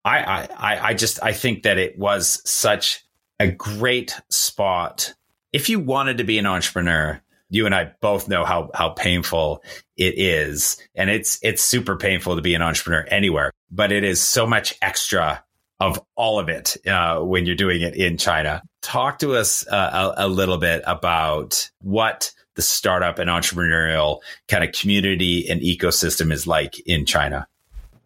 I 0.05 0.49
I 0.57 0.89
I 0.89 0.95
just 0.95 1.23
I 1.23 1.33
think 1.33 1.63
that 1.65 1.79
it 1.79 1.99
was 1.99 2.41
such 2.49 3.05
a 3.39 3.51
great 3.51 4.19
spot 4.31 5.15
if 5.53 5.69
you 5.69 5.79
wanted 5.79 6.19
to 6.19 6.25
be 6.25 6.39
an 6.39 6.47
entrepreneur 6.47 7.21
you 7.49 7.67
and 7.67 7.75
I 7.75 7.93
both 8.01 8.29
know 8.29 8.45
how 8.45 8.71
how 8.75 8.91
painful 8.91 9.63
it 9.97 10.19
is, 10.19 10.77
and 10.95 11.11
it's 11.11 11.39
it's 11.43 11.63
super 11.63 11.97
painful 11.97 12.37
to 12.37 12.43
be 12.43 12.55
an 12.55 12.63
entrepreneur 12.63 13.07
anywhere. 13.09 13.53
But 13.71 13.93
it 13.93 14.05
is 14.05 14.21
so 14.21 14.47
much 14.47 14.77
extra 14.81 15.43
of 15.81 16.01
all 16.15 16.39
of 16.39 16.49
it 16.49 16.77
uh, 16.87 17.21
when 17.21 17.47
you're 17.47 17.57
doing 17.57 17.83
it 17.83 17.95
in 17.97 18.17
China. 18.17 18.63
Talk 18.81 19.19
to 19.19 19.35
us 19.35 19.67
uh, 19.67 20.15
a, 20.17 20.27
a, 20.27 20.29
little 20.29 20.57
bit 20.57 20.83
about 20.87 21.71
what 21.81 22.33
the 22.55 22.63
startup 22.63 23.19
and 23.19 23.29
entrepreneurial 23.29 24.21
kind 24.49 24.65
of 24.65 24.73
community 24.73 25.49
and 25.51 25.61
ecosystem 25.61 26.33
is 26.33 26.47
like 26.47 26.79
in 26.87 27.05
China. 27.05 27.47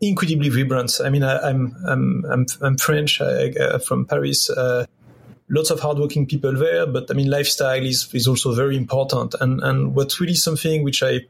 Incredibly 0.00 0.48
vibrant. 0.48 0.92
I 1.04 1.10
mean, 1.10 1.22
I, 1.22 1.50
am 1.50 1.76
I'm, 1.86 2.24
I'm 2.24 2.46
I'm 2.62 2.78
French 2.78 3.20
I, 3.20 3.50
uh, 3.50 3.78
from 3.78 4.06
Paris. 4.06 4.50
Uh, 4.50 4.86
lots 5.50 5.70
of 5.70 5.80
hardworking 5.80 6.26
people 6.26 6.54
there, 6.54 6.86
but 6.86 7.10
I 7.10 7.14
mean, 7.14 7.28
lifestyle 7.28 7.84
is, 7.84 8.12
is 8.14 8.26
also 8.26 8.54
very 8.54 8.76
important. 8.76 9.34
And, 9.40 9.60
and 9.62 9.94
what's 9.94 10.20
really 10.20 10.34
something 10.34 10.82
which 10.82 11.02
I, 11.02 11.20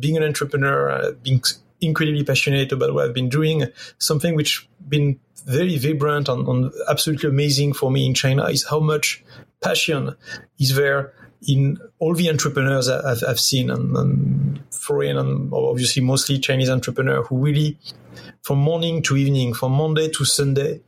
being 0.00 0.16
an 0.16 0.24
entrepreneur, 0.24 0.90
uh, 0.90 1.12
being 1.22 1.42
incredibly 1.80 2.24
passionate 2.24 2.72
about 2.72 2.94
what 2.94 3.06
I've 3.06 3.14
been 3.14 3.28
doing, 3.28 3.64
something 3.98 4.34
which 4.34 4.68
been 4.88 5.18
very 5.46 5.78
vibrant 5.78 6.28
and, 6.28 6.46
and 6.48 6.72
absolutely 6.88 7.28
amazing 7.28 7.72
for 7.72 7.90
me 7.90 8.06
in 8.06 8.14
China 8.14 8.44
is 8.46 8.66
how 8.68 8.80
much 8.80 9.24
passion 9.62 10.14
is 10.58 10.74
there 10.74 11.12
in 11.46 11.78
all 11.98 12.14
the 12.14 12.28
entrepreneurs 12.28 12.88
I've, 12.88 13.22
I've 13.26 13.40
seen 13.40 13.70
and, 13.70 13.96
and, 13.96 14.60
foreign 14.70 15.16
and 15.16 15.52
obviously 15.52 16.00
mostly 16.00 16.38
Chinese 16.38 16.70
entrepreneur 16.70 17.22
who 17.24 17.38
really 17.38 17.76
from 18.42 18.58
morning 18.58 19.02
to 19.02 19.16
evening, 19.16 19.52
from 19.52 19.72
Monday 19.72 20.08
to 20.08 20.24
Sunday, 20.24 20.80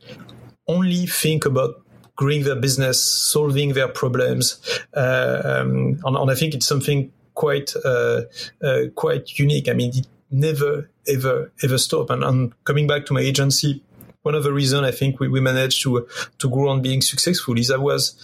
only 0.67 1.05
think 1.05 1.45
about 1.45 1.83
growing 2.15 2.43
their 2.43 2.55
business, 2.55 3.01
solving 3.01 3.73
their 3.73 3.89
problems, 3.89 4.59
uh, 4.95 5.41
um, 5.43 5.99
and, 6.05 6.15
and, 6.17 6.31
I 6.31 6.35
think 6.35 6.53
it's 6.53 6.65
something 6.65 7.11
quite 7.33 7.73
uh, 7.83 8.21
uh, 8.63 8.83
quite 8.95 9.37
unique. 9.37 9.67
I 9.67 9.73
mean, 9.73 9.91
it 9.93 10.07
never 10.31 10.89
ever 11.07 11.51
ever 11.63 11.77
stop. 11.77 12.09
And, 12.09 12.23
and 12.23 12.63
coming 12.63 12.87
back 12.87 13.05
to 13.07 13.13
my 13.13 13.21
agency, 13.21 13.83
one 14.21 14.35
of 14.35 14.43
the 14.43 14.53
reasons 14.53 14.83
I 14.83 14.91
think 14.91 15.19
we, 15.19 15.27
we 15.27 15.39
managed 15.39 15.81
to 15.83 16.07
to 16.39 16.49
grow 16.49 16.69
on 16.69 16.81
being 16.81 17.01
successful 17.01 17.57
is 17.57 17.71
I 17.71 17.77
was 17.77 18.15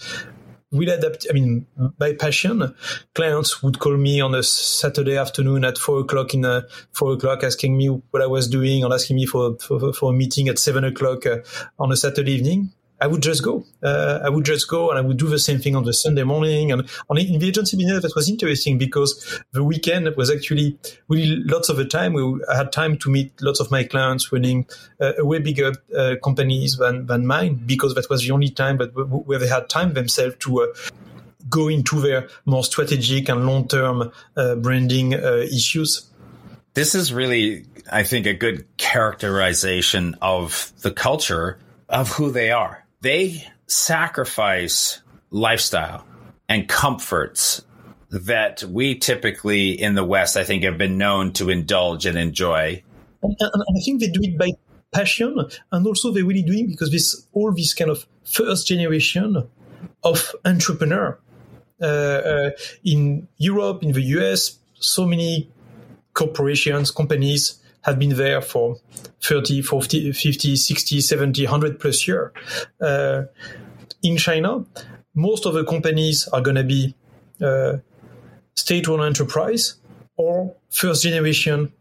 will 0.70 0.90
adapt. 0.90 1.26
I 1.30 1.32
mean, 1.32 1.66
by 1.98 2.14
passion, 2.14 2.74
clients 3.14 3.62
would 3.62 3.78
call 3.78 3.96
me 3.96 4.20
on 4.20 4.34
a 4.34 4.42
Saturday 4.42 5.16
afternoon 5.16 5.64
at 5.64 5.78
four 5.78 6.00
o'clock 6.00 6.34
in 6.34 6.44
a, 6.44 6.64
four 6.92 7.12
o'clock, 7.12 7.44
asking 7.44 7.76
me 7.76 7.88
what 7.88 8.22
I 8.22 8.26
was 8.26 8.48
doing 8.48 8.84
and 8.84 8.92
asking 8.92 9.16
me 9.16 9.26
for 9.26 9.56
for, 9.58 9.92
for 9.92 10.10
a 10.10 10.14
meeting 10.14 10.48
at 10.48 10.58
seven 10.58 10.84
o'clock 10.84 11.26
uh, 11.26 11.38
on 11.78 11.92
a 11.92 11.96
Saturday 11.96 12.32
evening. 12.32 12.72
I 13.00 13.06
would 13.06 13.22
just 13.22 13.44
go. 13.44 13.64
Uh, 13.82 14.20
I 14.24 14.30
would 14.30 14.44
just 14.44 14.68
go 14.68 14.88
and 14.90 14.98
I 14.98 15.02
would 15.02 15.18
do 15.18 15.28
the 15.28 15.38
same 15.38 15.58
thing 15.58 15.76
on 15.76 15.84
the 15.84 15.92
Sunday 15.92 16.22
morning. 16.22 16.72
And 16.72 16.88
on, 17.10 17.18
in 17.18 17.38
the 17.38 17.48
agency 17.48 17.76
business, 17.76 18.02
that 18.02 18.14
was 18.14 18.28
interesting 18.28 18.78
because 18.78 19.40
the 19.52 19.62
weekend 19.62 20.08
was 20.16 20.30
actually 20.30 20.78
really 21.08 21.42
lots 21.44 21.68
of 21.68 21.76
the 21.76 21.84
time. 21.84 22.14
We, 22.14 22.40
I 22.50 22.56
had 22.56 22.72
time 22.72 22.96
to 22.98 23.10
meet 23.10 23.32
lots 23.42 23.60
of 23.60 23.70
my 23.70 23.84
clients 23.84 24.32
running 24.32 24.66
uh, 25.00 25.12
way 25.18 25.40
bigger 25.40 25.72
uh, 25.96 26.14
companies 26.24 26.78
than, 26.78 27.06
than 27.06 27.26
mine 27.26 27.60
because 27.66 27.94
that 27.94 28.08
was 28.08 28.22
the 28.22 28.30
only 28.30 28.50
time 28.50 28.78
that 28.78 28.94
where 28.94 29.38
they 29.38 29.48
had 29.48 29.68
time 29.68 29.92
themselves 29.92 30.36
to 30.40 30.62
uh, 30.62 30.66
go 31.50 31.68
into 31.68 32.00
their 32.00 32.28
more 32.46 32.64
strategic 32.64 33.28
and 33.28 33.46
long-term 33.46 34.10
uh, 34.36 34.54
branding 34.56 35.14
uh, 35.14 35.44
issues. 35.52 36.10
This 36.72 36.94
is 36.94 37.12
really, 37.12 37.66
I 37.90 38.02
think, 38.04 38.26
a 38.26 38.34
good 38.34 38.66
characterization 38.78 40.16
of 40.22 40.72
the 40.80 40.90
culture 40.90 41.58
of 41.88 42.10
who 42.10 42.30
they 42.30 42.50
are 42.50 42.85
they 43.00 43.46
sacrifice 43.66 45.00
lifestyle 45.30 46.06
and 46.48 46.68
comforts 46.68 47.62
that 48.10 48.62
we 48.64 48.94
typically 48.94 49.70
in 49.70 49.94
the 49.94 50.04
West, 50.04 50.36
I 50.36 50.44
think, 50.44 50.62
have 50.62 50.78
been 50.78 50.96
known 50.96 51.32
to 51.34 51.50
indulge 51.50 52.06
and 52.06 52.16
enjoy. 52.16 52.82
And, 53.22 53.36
I 53.40 53.80
think 53.84 54.00
they 54.00 54.08
do 54.08 54.20
it 54.22 54.38
by 54.38 54.52
passion, 54.92 55.36
and 55.72 55.86
also 55.86 56.12
they 56.12 56.22
really 56.22 56.42
do 56.42 56.52
it 56.52 56.68
because 56.68 56.90
this 56.90 57.26
all 57.32 57.52
this 57.52 57.74
kind 57.74 57.90
of 57.90 58.06
first 58.24 58.66
generation 58.66 59.48
of 60.04 60.32
entrepreneur 60.44 61.18
uh, 61.80 61.84
uh, 61.84 62.50
in 62.84 63.28
Europe, 63.36 63.82
in 63.82 63.92
the 63.92 64.02
US, 64.02 64.58
so 64.74 65.04
many 65.04 65.50
corporations, 66.14 66.90
companies 66.90 67.60
have 67.86 67.98
been 68.00 68.16
there 68.16 68.42
for 68.42 68.76
30, 69.22 69.62
40, 69.62 70.12
50, 70.12 70.56
60, 70.56 71.00
70, 71.00 71.44
100 71.44 71.80
plus 71.80 72.06
years. 72.06 72.32
Uh, 72.80 73.22
in 74.02 74.16
China, 74.16 74.64
most 75.14 75.46
of 75.46 75.54
the 75.54 75.64
companies 75.64 76.28
are 76.32 76.40
going 76.40 76.56
to 76.56 76.64
be 76.64 76.94
uh, 77.40 77.76
state-owned 78.54 79.02
enterprise 79.02 79.76
or 80.16 80.54
first 80.68 81.04
generation 81.04 81.72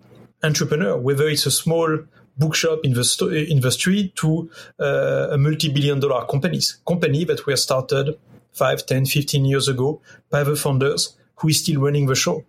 entrepreneur, 0.43 0.95
whether 0.95 1.27
it's 1.27 1.47
a 1.47 1.51
small 1.51 1.97
bookshop 2.37 2.79
in 2.83 2.93
the, 2.93 3.47
in 3.49 3.61
the 3.61 3.71
street 3.71 4.15
to 4.15 4.49
uh, 4.79 5.29
a 5.31 5.37
multi-billion 5.37 5.99
dollar 5.99 6.25
companies, 6.27 6.77
company 6.87 7.23
that 7.25 7.47
were 7.47 7.55
started 7.55 8.15
5, 8.53 8.85
10, 8.85 9.05
15 9.07 9.45
years 9.45 9.67
ago 9.67 10.01
by 10.29 10.43
the 10.43 10.55
founders 10.55 11.17
who 11.37 11.47
is 11.47 11.59
still 11.61 11.81
running 11.81 12.05
the 12.05 12.15
show. 12.15 12.45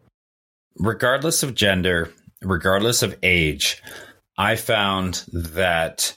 Regardless 0.79 1.43
of 1.43 1.55
gender, 1.55 2.13
regardless 2.43 3.03
of 3.03 3.17
age, 3.23 3.83
I 4.39 4.57
found 4.57 5.25
that 5.33 6.17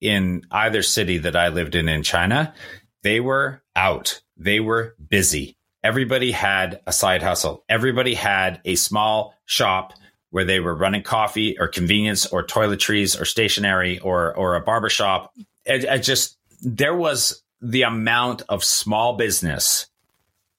in 0.00 0.42
either 0.50 0.82
city 0.82 1.18
that 1.18 1.36
I 1.36 1.48
lived 1.48 1.74
in 1.74 1.88
in 1.88 2.02
China, 2.02 2.54
they 3.02 3.20
were 3.20 3.62
out. 3.74 4.20
They 4.36 4.60
were 4.60 4.94
busy. 5.08 5.56
Everybody 5.82 6.30
had 6.32 6.80
a 6.86 6.92
side 6.92 7.22
hustle. 7.22 7.64
Everybody 7.68 8.14
had 8.14 8.60
a 8.64 8.76
small 8.76 9.34
shop 9.46 9.92
where 10.30 10.44
they 10.44 10.60
were 10.60 10.74
running 10.74 11.02
coffee 11.02 11.58
or 11.58 11.68
convenience 11.68 12.26
or 12.26 12.44
toiletries 12.44 13.20
or 13.20 13.24
stationery 13.24 13.98
or 14.00 14.34
or 14.36 14.56
a 14.56 14.60
barber 14.60 14.90
shop. 14.90 15.32
I, 15.68 15.84
I 15.90 15.98
just 15.98 16.36
there 16.60 16.94
was 16.94 17.42
the 17.60 17.82
amount 17.82 18.42
of 18.48 18.62
small 18.62 19.16
business 19.16 19.86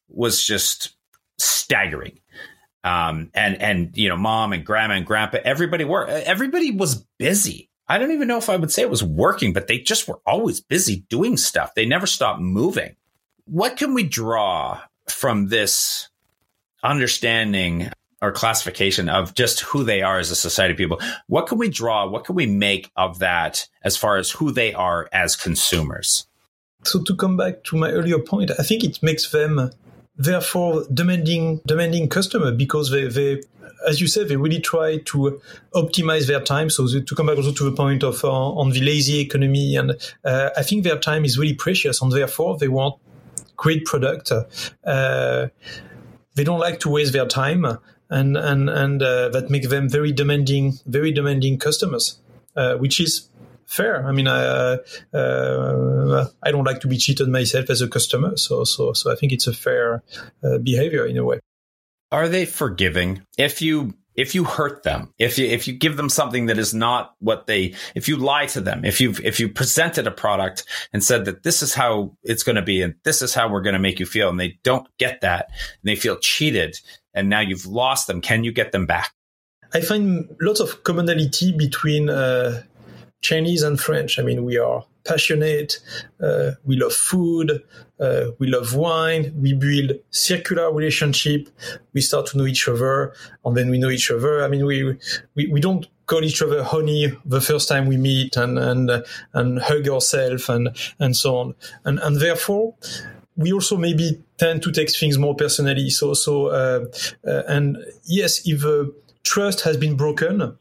was 0.10 0.44
just 0.44 0.96
staggering 1.38 2.20
um, 2.84 3.30
and 3.34 3.62
and 3.62 3.98
you 3.98 4.10
know, 4.10 4.18
mom 4.18 4.54
and 4.54 4.66
grandma 4.66 4.96
and 4.96 5.06
grandpa, 5.06 5.40
everybody 5.44 5.84
were 5.84 6.08
everybody 6.08 6.72
was 6.72 7.06
busy. 7.18 7.70
I 7.88 7.98
don't 7.98 8.12
even 8.12 8.28
know 8.28 8.38
if 8.38 8.50
I 8.50 8.56
would 8.56 8.72
say 8.72 8.84
it 8.84 8.90
was 8.90 9.04
working, 9.04 9.52
but 9.52 9.68
they 9.68 9.80
just 9.80 10.08
were 10.08 10.20
always 10.26 10.62
busy 10.62 11.06
doing 11.10 11.38
stuff. 11.38 11.74
They 11.74 11.86
never 11.86 12.06
stopped 12.06 12.40
moving. 12.40 12.96
What 13.46 13.78
can 13.78 13.94
we 13.96 14.04
draw 14.04 14.80
from 15.08 15.48
this 15.48 16.08
understanding 16.84 17.90
or 18.22 18.32
classification 18.32 19.10
of 19.10 19.34
just 19.34 19.62
who 19.62 19.84
they 19.84 20.04
are 20.04 20.20
as 20.20 20.30
a 20.30 20.36
society 20.36 20.74
of 20.74 20.78
people? 20.78 21.02
What 21.28 21.48
can 21.48 21.58
we 21.58 21.70
draw? 21.70 22.08
What 22.08 22.26
can 22.26 22.36
we 22.36 22.46
make 22.46 22.92
of 22.96 23.20
that 23.20 23.68
as 23.82 23.98
far 23.98 24.18
as 24.18 24.30
who 24.30 24.52
they 24.52 24.74
are 24.74 25.10
as 25.12 25.36
consumers? 25.36 26.28
So 26.84 27.02
to 27.04 27.16
come 27.16 27.38
back 27.38 27.64
to 27.66 27.76
my 27.76 27.92
earlier 27.92 28.20
point, 28.20 28.52
I 28.52 28.64
think 28.64 28.84
it 28.84 29.02
makes 29.02 29.32
them 29.32 29.72
therefore 30.20 30.86
demanding 30.94 31.62
demanding 31.66 32.08
customer 32.10 32.52
because 32.52 32.92
they, 32.92 33.08
they 33.08 33.42
as 33.88 34.02
you 34.02 34.08
said, 34.08 34.28
they 34.28 34.36
really 34.36 34.60
try 34.60 34.98
to 34.98 35.42
optimize 35.74 36.28
their 36.28 36.42
time. 36.42 36.70
So 36.70 36.86
to 36.88 37.16
come 37.16 37.28
back 37.28 37.38
also 37.38 37.54
to 37.54 37.64
the 37.64 37.72
point 37.72 38.04
of 38.04 38.24
uh, 38.24 38.30
on 38.30 38.72
the 38.72 38.82
lazy 38.82 39.20
economy, 39.20 39.76
and 39.76 39.92
uh, 40.26 40.50
I 40.58 40.64
think 40.64 40.84
their 40.84 40.98
time 40.98 41.24
is 41.26 41.40
really 41.40 41.54
precious, 41.54 42.02
and 42.02 42.12
therefore 42.12 42.58
they 42.58 42.68
want 42.68 43.00
great 43.56 43.86
product. 43.86 44.32
Uh, 44.84 45.48
they 46.36 46.44
don't 46.44 46.60
like 46.60 46.80
to 46.82 46.90
waste 46.90 47.14
their 47.14 47.26
time, 47.26 47.66
and 48.10 48.38
and 48.38 48.70
and 48.70 49.02
uh, 49.02 49.30
that 49.30 49.50
make 49.50 49.70
them 49.70 49.90
very 49.90 50.12
demanding, 50.12 50.74
very 50.86 51.12
demanding 51.12 51.58
customers, 51.58 52.20
uh, 52.58 52.76
which 52.76 53.00
is 53.00 53.29
fair. 53.70 54.06
I 54.06 54.12
mean, 54.12 54.28
I 54.28 54.78
uh, 55.14 56.28
I 56.44 56.52
don't 56.52 56.66
like 56.66 56.82
to 56.82 56.88
be 56.88 56.98
cheated 56.98 57.30
myself 57.30 57.70
as 57.70 57.82
a 57.82 57.88
customer, 57.88 58.36
so 58.38 58.64
so 58.64 58.94
so 58.94 59.12
I 59.12 59.16
think 59.16 59.32
it's 59.32 59.48
a 59.48 59.54
fair 59.54 60.04
behavior 60.64 61.06
in 61.06 61.18
a 61.18 61.24
way. 61.24 61.40
Are 62.12 62.28
they 62.28 62.46
forgiving 62.46 63.22
if 63.38 63.62
you 63.62 63.94
if 64.20 64.36
you 64.36 64.44
hurt 64.44 64.84
them, 64.84 65.14
if 65.18 65.38
you 65.38 65.46
if 65.46 65.66
you 65.66 65.74
give 65.74 65.96
them 65.96 66.10
something 66.10 66.48
that 66.48 66.58
is 66.58 66.74
not 66.74 67.16
what 67.20 67.48
they, 67.48 67.74
if 67.96 68.10
you 68.10 68.18
lie 68.18 68.48
to 68.48 68.60
them, 68.60 68.84
if 68.84 69.00
you 69.00 69.16
if 69.24 69.40
you 69.40 69.48
presented 69.48 70.08
a 70.08 70.12
product 70.12 70.66
and 70.92 71.02
said 71.02 71.24
that 71.24 71.44
this 71.44 71.62
is 71.62 71.74
how 71.74 72.18
it's 72.24 72.44
going 72.44 72.58
to 72.58 72.62
be 72.62 72.82
and 72.82 72.96
this 73.06 73.22
is 73.22 73.34
how 73.34 73.48
we're 73.48 73.62
going 73.62 73.74
to 73.74 73.80
make 73.80 73.98
you 73.98 74.06
feel, 74.06 74.28
and 74.30 74.38
they 74.38 74.60
don't 74.64 74.86
get 74.98 75.22
that, 75.22 75.48
and 75.52 75.86
they 75.86 75.96
feel 75.96 76.18
cheated, 76.18 76.78
and 77.14 77.30
now 77.30 77.40
you've 77.40 77.66
lost 77.66 78.08
them, 78.08 78.20
can 78.20 78.44
you 78.44 78.52
get 78.52 78.74
them 78.74 78.86
back? 78.86 79.14
I 79.74 79.82
find 79.82 80.36
lots 80.42 80.60
of 80.60 80.84
commonality 80.84 81.56
between 81.56 82.10
uh, 82.10 82.64
Chinese 83.22 83.64
and 83.64 83.80
French. 83.80 84.20
I 84.20 84.24
mean, 84.24 84.46
we 84.46 84.58
are 84.58 84.86
passionate. 85.06 85.80
Uh, 86.22 86.52
we 86.66 86.78
love 86.78 86.94
food. 86.94 87.64
Uh, 88.00 88.28
we 88.40 88.48
love 88.48 88.76
wine. 88.76 89.34
We 89.36 89.54
build 89.54 89.92
circular 90.12 90.72
relationship. 90.72 91.50
We 91.94 92.02
start 92.02 92.28
to 92.28 92.38
know 92.38 92.46
each 92.46 92.68
other, 92.68 93.14
and 93.44 93.58
then 93.58 93.70
we 93.70 93.78
know 93.78 93.90
each 93.90 94.12
other. 94.12 94.44
I 94.44 94.48
mean, 94.48 94.66
we 94.66 94.98
we, 95.36 95.48
we 95.48 95.60
don't 95.60 95.88
call 96.06 96.24
each 96.24 96.42
other 96.42 96.64
honey 96.64 97.12
the 97.26 97.42
first 97.42 97.68
time 97.68 97.88
we 97.88 97.98
meet, 97.98 98.38
and 98.38 98.58
and 98.58 98.90
uh, 98.90 99.02
and 99.34 99.60
hug 99.60 99.88
ourselves, 99.90 100.48
and 100.50 100.70
and 101.00 101.16
so 101.16 101.38
on. 101.38 101.56
And 101.84 102.00
and 102.00 102.18
therefore, 102.18 102.76
we 103.36 103.52
also 103.52 103.78
maybe 103.78 104.22
tend 104.38 104.64
to 104.64 104.72
take 104.72 104.96
things 104.96 105.18
more 105.18 105.36
personally. 105.36 105.90
So 105.90 106.14
so 106.14 106.48
uh, 106.48 106.86
uh, 107.28 107.44
and 107.48 107.78
yes, 108.06 108.42
if 108.46 108.64
trust 109.24 109.62
has 109.62 109.76
been 109.76 109.98
broken 109.98 110.58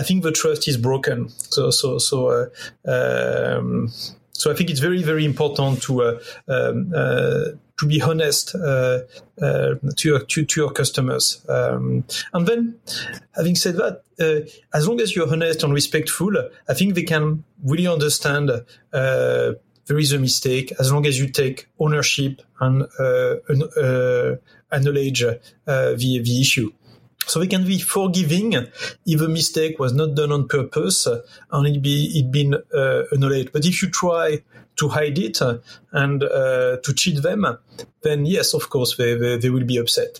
I 0.00 0.02
think 0.02 0.22
the 0.22 0.32
trust 0.32 0.66
is 0.66 0.78
broken. 0.78 1.28
So 1.28 1.70
so 1.70 1.98
so 1.98 2.18
uh, 2.28 2.46
um, 2.94 3.92
so 4.32 4.50
I 4.50 4.54
think 4.54 4.70
it's 4.70 4.80
very 4.80 5.02
very 5.02 5.26
important 5.26 5.82
to 5.82 6.02
uh, 6.02 6.18
um, 6.48 6.92
uh, 6.96 7.44
to 7.78 7.86
be 7.86 8.00
honest 8.00 8.54
uh, 8.54 9.00
uh, 9.42 9.74
to 9.96 10.08
your 10.08 10.20
to, 10.24 10.44
to, 10.46 10.60
your 10.60 10.70
customers. 10.70 11.44
Um, 11.48 12.04
and 12.32 12.46
then, 12.48 12.76
having 13.36 13.56
said 13.56 13.76
that, 13.76 14.02
uh, 14.18 14.48
as 14.74 14.88
long 14.88 15.00
as 15.02 15.14
you're 15.14 15.30
honest 15.30 15.62
and 15.64 15.74
respectful, 15.74 16.32
I 16.66 16.74
think 16.74 16.94
they 16.94 17.02
can 17.02 17.44
really 17.62 17.86
understand. 17.86 18.50
there 18.90 19.98
is 19.98 20.12
a 20.12 20.18
mistake 20.18 20.72
as 20.78 20.92
long 20.92 21.04
as 21.04 21.18
you 21.18 21.28
take 21.28 21.66
ownership 21.78 22.40
and 22.60 22.82
acknowledge 24.72 25.20
the 25.24 26.20
the 26.28 26.40
issue. 26.40 26.70
So 27.30 27.38
we 27.38 27.46
can 27.46 27.64
be 27.64 27.78
forgiving 27.78 28.54
if 29.06 29.20
a 29.20 29.28
mistake 29.28 29.78
was 29.78 29.92
not 29.92 30.16
done 30.16 30.32
on 30.32 30.48
purpose 30.48 31.06
and 31.06 31.64
it 31.64 31.80
be 31.80 32.10
it 32.18 32.32
been 32.32 32.54
uh. 32.54 33.04
But 33.52 33.64
if 33.64 33.82
you 33.82 33.88
try 33.88 34.42
to 34.74 34.88
hide 34.88 35.16
it 35.16 35.40
and 35.92 36.24
uh, 36.24 36.78
to 36.82 36.92
cheat 36.92 37.22
them, 37.22 37.46
then 38.02 38.26
yes, 38.26 38.52
of 38.52 38.68
course, 38.68 38.96
they, 38.96 39.14
they, 39.14 39.36
they, 39.36 39.48
will 39.48 39.64
be 39.64 39.76
upset. 39.76 40.18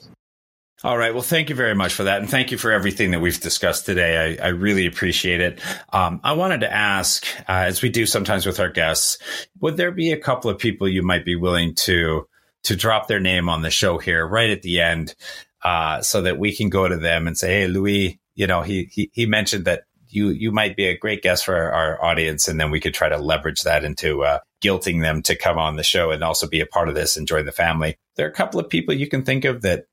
All 0.84 0.96
right. 0.96 1.12
Well, 1.12 1.24
thank 1.24 1.48
you 1.48 1.56
very 1.56 1.74
much 1.74 1.94
for 1.94 2.04
that. 2.04 2.20
And 2.20 2.30
thank 2.30 2.52
you 2.52 2.58
for 2.58 2.70
everything 2.70 3.10
that 3.10 3.20
we've 3.20 3.40
discussed 3.40 3.86
today. 3.86 4.38
I, 4.40 4.46
I 4.46 4.48
really 4.50 4.86
appreciate 4.86 5.40
it. 5.40 5.60
Um, 5.92 6.20
I 6.22 6.34
wanted 6.34 6.60
to 6.60 6.72
ask, 6.72 7.26
uh, 7.40 7.64
as 7.66 7.82
we 7.82 7.88
do 7.88 8.06
sometimes 8.06 8.46
with 8.46 8.60
our 8.60 8.70
guests, 8.70 9.18
would 9.60 9.76
there 9.76 9.90
be 9.90 10.12
a 10.12 10.16
couple 10.16 10.48
of 10.48 10.58
people 10.58 10.88
you 10.88 11.02
might 11.02 11.24
be 11.24 11.34
willing 11.34 11.74
to 11.86 12.28
to 12.62 12.76
drop 12.76 13.08
their 13.08 13.20
name 13.20 13.48
on 13.48 13.62
the 13.62 13.70
show 13.70 13.98
here 13.98 14.26
right 14.26 14.50
at 14.50 14.60
the 14.62 14.80
end 14.80 15.14
uh, 15.62 16.00
so 16.02 16.22
that 16.22 16.38
we 16.38 16.54
can 16.54 16.68
go 16.68 16.88
to 16.88 16.96
them 16.96 17.26
and 17.26 17.36
say, 17.36 17.60
"Hey, 17.60 17.66
Louis, 17.66 18.20
you 18.34 18.46
know, 18.46 18.62
he 18.62 18.88
he, 18.90 19.10
he 19.12 19.26
mentioned 19.26 19.64
that 19.64 19.84
you 20.08 20.28
you 20.28 20.52
might 20.52 20.76
be 20.76 20.86
a 20.86 20.96
great 20.96 21.22
guest 21.22 21.44
for 21.44 21.54
our, 21.54 21.72
our 21.72 22.04
audience, 22.04 22.48
and 22.48 22.58
then 22.58 22.70
we 22.70 22.80
could 22.80 22.94
try 22.94 23.08
to 23.08 23.18
leverage 23.18 23.62
that 23.62 23.84
into 23.84 24.24
uh, 24.24 24.38
guilting 24.62 25.02
them 25.02 25.22
to 25.22 25.36
come 25.36 25.58
on 25.58 25.76
the 25.76 25.82
show 25.82 26.10
and 26.10 26.24
also 26.24 26.48
be 26.48 26.60
a 26.60 26.66
part 26.66 26.88
of 26.88 26.94
this 26.94 27.16
and 27.16 27.28
join 27.28 27.46
the 27.46 27.52
family." 27.52 27.96
There 28.16 28.26
are 28.26 28.30
a 28.30 28.34
couple 28.34 28.60
of 28.60 28.68
people 28.68 28.94
you 28.94 29.08
can 29.08 29.24
think 29.24 29.44
of 29.44 29.62
that 29.62 29.86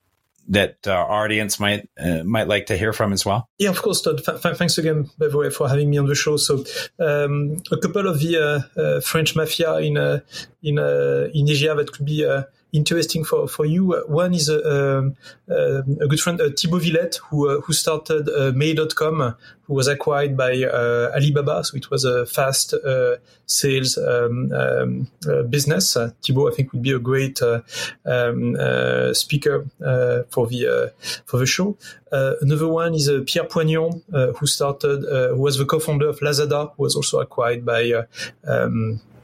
that 0.50 0.88
our 0.88 1.24
audience 1.24 1.60
might 1.60 1.90
uh, 2.00 2.24
might 2.24 2.48
like 2.48 2.68
to 2.68 2.78
hear 2.78 2.94
from 2.94 3.12
as 3.14 3.26
well? 3.26 3.50
Yeah, 3.58 3.70
of 3.70 3.82
course, 3.82 4.02
Todd. 4.02 4.22
F- 4.28 4.58
thanks 4.58 4.78
again, 4.78 5.10
by 5.18 5.28
the 5.28 5.38
way, 5.38 5.50
for 5.50 5.68
having 5.68 5.90
me 5.90 5.98
on 5.98 6.06
the 6.06 6.16
show. 6.16 6.38
So, 6.38 6.64
um, 7.00 7.58
a 7.72 7.78
couple 7.78 8.08
of 8.08 8.20
the 8.20 8.38
uh, 8.38 8.80
uh, 8.80 9.02
French 9.02 9.36
mafia 9.36 9.76
in 9.78 9.98
uh, 9.98 10.22
in 10.64 10.80
in 10.80 11.50
Asia 11.50 11.76
that 11.76 11.92
could 11.92 12.06
be 12.06 12.26
interesting 12.74 13.24
for, 13.24 13.48
for 13.48 13.66
you. 13.66 13.94
One 14.08 14.34
is 14.34 14.50
a, 14.50 14.98
um, 14.98 15.16
a, 15.48 15.80
a 16.02 16.08
good 16.08 16.20
friend, 16.20 16.40
uh, 16.42 16.50
Thibault 16.58 16.80
Villet, 16.80 17.16
who, 17.30 17.50
uh, 17.50 17.62
who 17.62 17.74
started 17.74 18.30
uh, 18.30 18.52
Mei.com, 18.54 19.36
who 19.64 19.74
was 19.74 19.88
acquired 19.88 20.36
by 20.36 20.64
uh, 20.64 21.12
Alibaba. 21.16 21.64
So 21.64 21.78
it 21.78 21.90
was 21.90 22.04
a 22.04 22.26
fast 22.26 22.74
uh, 22.74 23.18
sales 23.46 23.98
um, 23.98 24.52
um, 24.52 25.08
uh, 25.28 25.44
business. 25.44 25.98
Thibault, 26.26 26.52
I 26.52 26.56
think, 26.56 26.74
would 26.74 26.82
be 26.82 26.92
a 26.92 27.00
great 27.00 27.42
um, 28.06 29.14
speaker 29.14 29.66
for 30.30 30.48
the 30.48 30.94
for 31.26 31.38
the 31.38 31.46
show. 31.46 31.78
another 32.12 32.68
one 32.68 32.94
is 32.94 33.10
Pierre 33.26 33.46
Poignant, 33.46 34.04
who 34.38 34.48
started, 34.48 35.04
who 35.36 35.42
was 35.42 35.58
the 35.58 35.66
co-founder 35.66 36.08
of 36.08 36.20
Lazada, 36.20 36.72
who 36.76 36.84
was 36.84 36.96
also 36.96 37.20
acquired 37.20 37.66
by 37.66 38.06
um, 38.48 39.02
uh, 39.04 39.17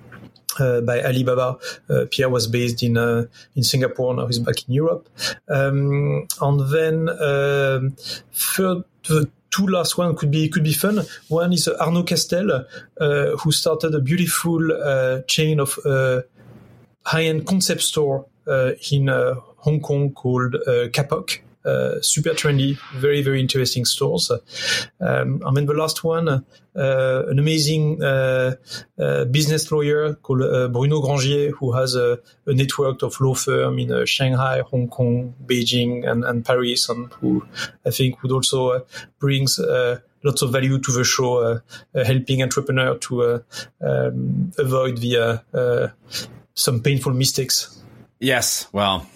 by 0.59 1.01
Alibaba. 1.03 1.57
Uh, 1.89 2.05
Pierre 2.09 2.29
was 2.29 2.47
based 2.47 2.83
in 2.83 2.97
uh, 2.97 3.25
in 3.55 3.63
Singapore. 3.63 4.13
Now 4.13 4.27
he's 4.27 4.39
back 4.39 4.67
in 4.67 4.73
Europe. 4.73 5.09
Um, 5.49 6.27
and 6.41 6.59
then 6.71 7.09
um, 7.09 7.95
third, 8.33 8.83
the 9.07 9.29
two 9.49 9.67
last 9.67 9.97
one 9.97 10.15
could 10.15 10.31
be 10.31 10.49
could 10.49 10.63
be 10.63 10.73
fun. 10.73 11.01
One 11.29 11.53
is 11.53 11.67
Arnault 11.67 12.03
Castel, 12.03 12.51
uh, 12.51 13.37
who 13.37 13.51
started 13.51 13.93
a 13.95 13.99
beautiful 13.99 14.71
uh, 14.71 15.21
chain 15.27 15.59
of 15.59 15.77
high 17.05 17.23
end 17.25 17.45
concept 17.45 17.81
store 17.81 18.25
in 18.91 19.07
Hong 19.07 19.79
Kong 19.81 20.11
called 20.13 20.55
Kapok. 20.91 21.42
Uh, 21.65 22.01
super 22.01 22.31
trendy, 22.31 22.77
very 22.95 23.21
very 23.21 23.39
interesting 23.39 23.85
stores. 23.85 24.31
Um, 24.99 25.41
and 25.45 25.57
then 25.57 25.65
the 25.65 25.73
last 25.73 26.03
one, 26.03 26.27
uh, 26.27 26.43
an 26.75 27.39
amazing 27.39 28.03
uh, 28.03 28.55
business 29.31 29.71
lawyer 29.71 30.15
called 30.15 30.73
Bruno 30.73 31.01
Grangier, 31.01 31.51
who 31.51 31.71
has 31.71 31.95
a, 31.95 32.19
a, 32.45 32.53
network 32.53 33.01
of 33.03 33.19
law 33.21 33.33
firm 33.33 33.79
in 33.79 34.05
Shanghai, 34.05 34.61
Hong 34.61 34.89
Kong, 34.89 35.33
Beijing, 35.45 36.09
and, 36.09 36.23
and, 36.25 36.45
Paris, 36.45 36.89
and 36.89 37.11
who 37.13 37.45
I 37.85 37.91
think 37.91 38.21
would 38.23 38.31
also 38.31 38.85
brings 39.19 39.59
lots 40.23 40.41
of 40.41 40.51
value 40.51 40.79
to 40.79 40.91
the 40.91 41.03
show, 41.03 41.37
uh, 41.37 41.59
uh, 41.93 42.03
helping 42.03 42.41
entrepreneur 42.41 42.97
to 42.97 43.23
uh, 43.23 43.39
um, 43.81 44.51
avoid 44.57 44.97
the 44.97 45.93
some 46.55 46.81
painful 46.81 47.13
mistakes. 47.13 47.79
Yes, 48.19 48.67
well, 48.71 49.07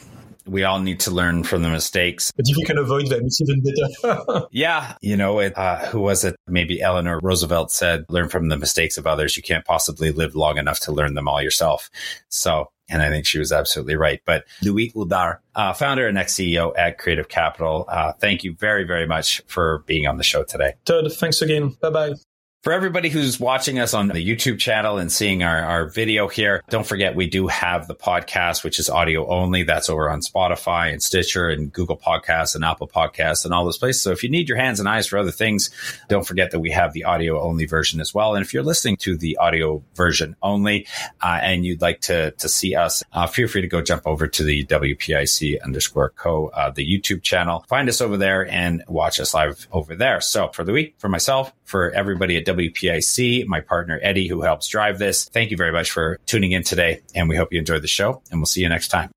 we 0.47 0.63
all 0.63 0.79
need 0.79 0.99
to 1.01 1.11
learn 1.11 1.43
from 1.43 1.63
the 1.63 1.69
mistakes. 1.69 2.31
But 2.35 2.45
if 2.47 2.57
you 2.57 2.65
can 2.65 2.77
avoid 2.77 3.07
them, 3.07 3.25
it's 3.25 3.41
even 3.41 3.61
better. 3.61 4.47
yeah. 4.51 4.95
You 5.01 5.17
know, 5.17 5.39
it, 5.39 5.57
uh, 5.57 5.85
who 5.87 5.99
was 6.01 6.23
it? 6.23 6.35
Maybe 6.47 6.81
Eleanor 6.81 7.19
Roosevelt 7.21 7.71
said, 7.71 8.05
learn 8.09 8.29
from 8.29 8.49
the 8.49 8.57
mistakes 8.57 8.97
of 8.97 9.07
others. 9.07 9.37
You 9.37 9.43
can't 9.43 9.65
possibly 9.65 10.11
live 10.11 10.35
long 10.35 10.57
enough 10.57 10.79
to 10.81 10.91
learn 10.91 11.13
them 11.13 11.27
all 11.27 11.41
yourself. 11.41 11.89
So, 12.29 12.71
and 12.89 13.01
I 13.01 13.09
think 13.09 13.25
she 13.25 13.39
was 13.39 13.51
absolutely 13.51 13.95
right. 13.95 14.21
But 14.25 14.45
Louis 14.63 14.91
Houdart, 14.91 15.39
uh, 15.55 15.73
founder 15.73 16.07
and 16.07 16.17
ex 16.17 16.33
CEO 16.33 16.73
at 16.77 16.97
Creative 16.97 17.27
Capital, 17.27 17.85
uh, 17.89 18.13
thank 18.13 18.43
you 18.43 18.55
very, 18.55 18.85
very 18.85 19.07
much 19.07 19.41
for 19.47 19.83
being 19.85 20.07
on 20.07 20.17
the 20.17 20.23
show 20.23 20.43
today. 20.43 20.73
Todd, 20.85 21.11
thanks 21.11 21.41
again. 21.41 21.75
Bye 21.81 21.89
bye. 21.89 22.13
For 22.63 22.73
everybody 22.73 23.09
who's 23.09 23.39
watching 23.39 23.77
us 23.79 23.93
on 23.93 24.07
the 24.07 24.15
YouTube 24.15 24.57
channel 24.57 24.97
and 24.97 25.11
seeing 25.11 25.43
our, 25.43 25.63
our 25.63 25.85
video 25.87 26.27
here, 26.27 26.63
don't 26.69 26.85
forget 26.85 27.15
we 27.15 27.29
do 27.29 27.47
have 27.47 27.87
the 27.87 27.95
podcast, 27.95 28.63
which 28.63 28.79
is 28.79 28.89
audio 28.89 29.25
only. 29.27 29.63
That's 29.63 29.89
over 29.89 30.09
on 30.09 30.21
Spotify 30.21 30.91
and 30.91 31.01
Stitcher 31.01 31.47
and 31.47 31.71
Google 31.71 31.95
Podcasts 31.95 32.55
and 32.55 32.65
Apple 32.65 32.87
Podcasts 32.87 33.45
and 33.45 33.53
all 33.53 33.63
those 33.63 33.77
places. 33.77 34.01
So 34.01 34.11
if 34.11 34.23
you 34.23 34.29
need 34.29 34.49
your 34.49 34.57
hands 34.57 34.79
and 34.81 34.89
eyes 34.89 35.07
for 35.07 35.17
other 35.17 35.31
things, 35.31 35.69
don't 36.09 36.27
forget 36.27 36.51
that 36.51 36.59
we 36.59 36.71
have 36.71 36.93
the 36.93 37.03
audio 37.05 37.39
only 37.39 37.67
version 37.67 38.01
as 38.01 38.13
well. 38.13 38.35
And 38.35 38.43
if 38.43 38.53
you're 38.53 38.63
listening 38.63 38.97
to 38.97 39.15
the 39.15 39.37
audio 39.37 39.83
version 39.93 40.35
only 40.41 40.87
uh, 41.21 41.39
and 41.41 41.63
you'd 41.63 41.81
like 41.81 42.01
to, 42.01 42.31
to 42.31 42.49
see 42.49 42.75
us, 42.75 43.03
uh, 43.13 43.27
feel 43.27 43.47
free 43.47 43.61
to 43.61 43.67
go 43.67 43.81
jump 43.81 44.01
over 44.05 44.27
to 44.27 44.43
the 44.43 44.65
WPIC 44.65 45.61
underscore 45.63 46.09
co, 46.09 46.47
uh, 46.47 46.71
the 46.71 46.85
YouTube 46.85 47.21
channel. 47.21 47.63
Find 47.69 47.87
us 47.87 48.01
over 48.01 48.17
there 48.17 48.45
and 48.49 48.83
watch 48.89 49.19
us 49.19 49.35
live 49.35 49.67
over 49.71 49.95
there. 49.95 50.19
So 50.21 50.49
for 50.49 50.63
the 50.65 50.73
week, 50.73 50.95
for 50.97 51.07
myself, 51.07 51.53
for 51.67 51.91
everybody 51.91 52.37
at 52.37 52.45
WPIC, 52.45 53.45
my 53.45 53.59
partner 53.59 53.99
Eddie, 54.01 54.27
who 54.27 54.41
helps 54.41 54.67
drive 54.67 54.97
this. 54.97 55.25
Thank 55.25 55.51
you 55.51 55.57
very 55.57 55.71
much 55.71 55.91
for 55.91 56.17
tuning 56.25 56.53
in 56.53 56.63
today, 56.63 57.01
and 57.13 57.29
we 57.29 57.35
hope 57.35 57.51
you 57.51 57.59
enjoyed 57.59 57.83
the 57.83 57.87
show, 57.87 58.21
and 58.31 58.39
we'll 58.39 58.45
see 58.45 58.61
you 58.61 58.69
next 58.69 58.87
time. 58.87 59.11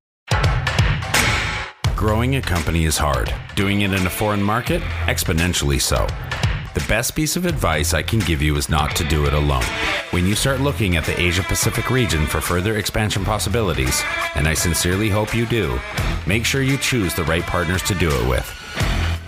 Growing 1.95 2.35
a 2.35 2.41
company 2.41 2.85
is 2.85 2.97
hard. 2.97 3.33
Doing 3.55 3.81
it 3.81 3.93
in 3.93 4.05
a 4.05 4.09
foreign 4.09 4.43
market, 4.43 4.81
exponentially 5.05 5.81
so. 5.81 6.07
The 6.73 6.85
best 6.87 7.15
piece 7.15 7.35
of 7.35 7.45
advice 7.45 7.93
I 7.93 8.01
can 8.01 8.19
give 8.19 8.41
you 8.41 8.55
is 8.55 8.69
not 8.69 8.95
to 8.95 9.03
do 9.03 9.25
it 9.25 9.33
alone. 9.33 9.63
When 10.11 10.25
you 10.25 10.35
start 10.35 10.61
looking 10.61 10.97
at 10.97 11.05
the 11.05 11.19
Asia 11.19 11.43
Pacific 11.43 11.89
region 11.89 12.25
for 12.25 12.41
further 12.41 12.77
expansion 12.77 13.23
possibilities, 13.23 14.01
and 14.35 14.47
I 14.47 14.55
sincerely 14.55 15.09
hope 15.09 15.35
you 15.35 15.45
do, 15.45 15.79
make 16.25 16.45
sure 16.45 16.61
you 16.61 16.77
choose 16.77 17.13
the 17.13 17.25
right 17.25 17.43
partners 17.43 17.83
to 17.83 17.95
do 17.95 18.09
it 18.09 18.29
with. 18.29 18.60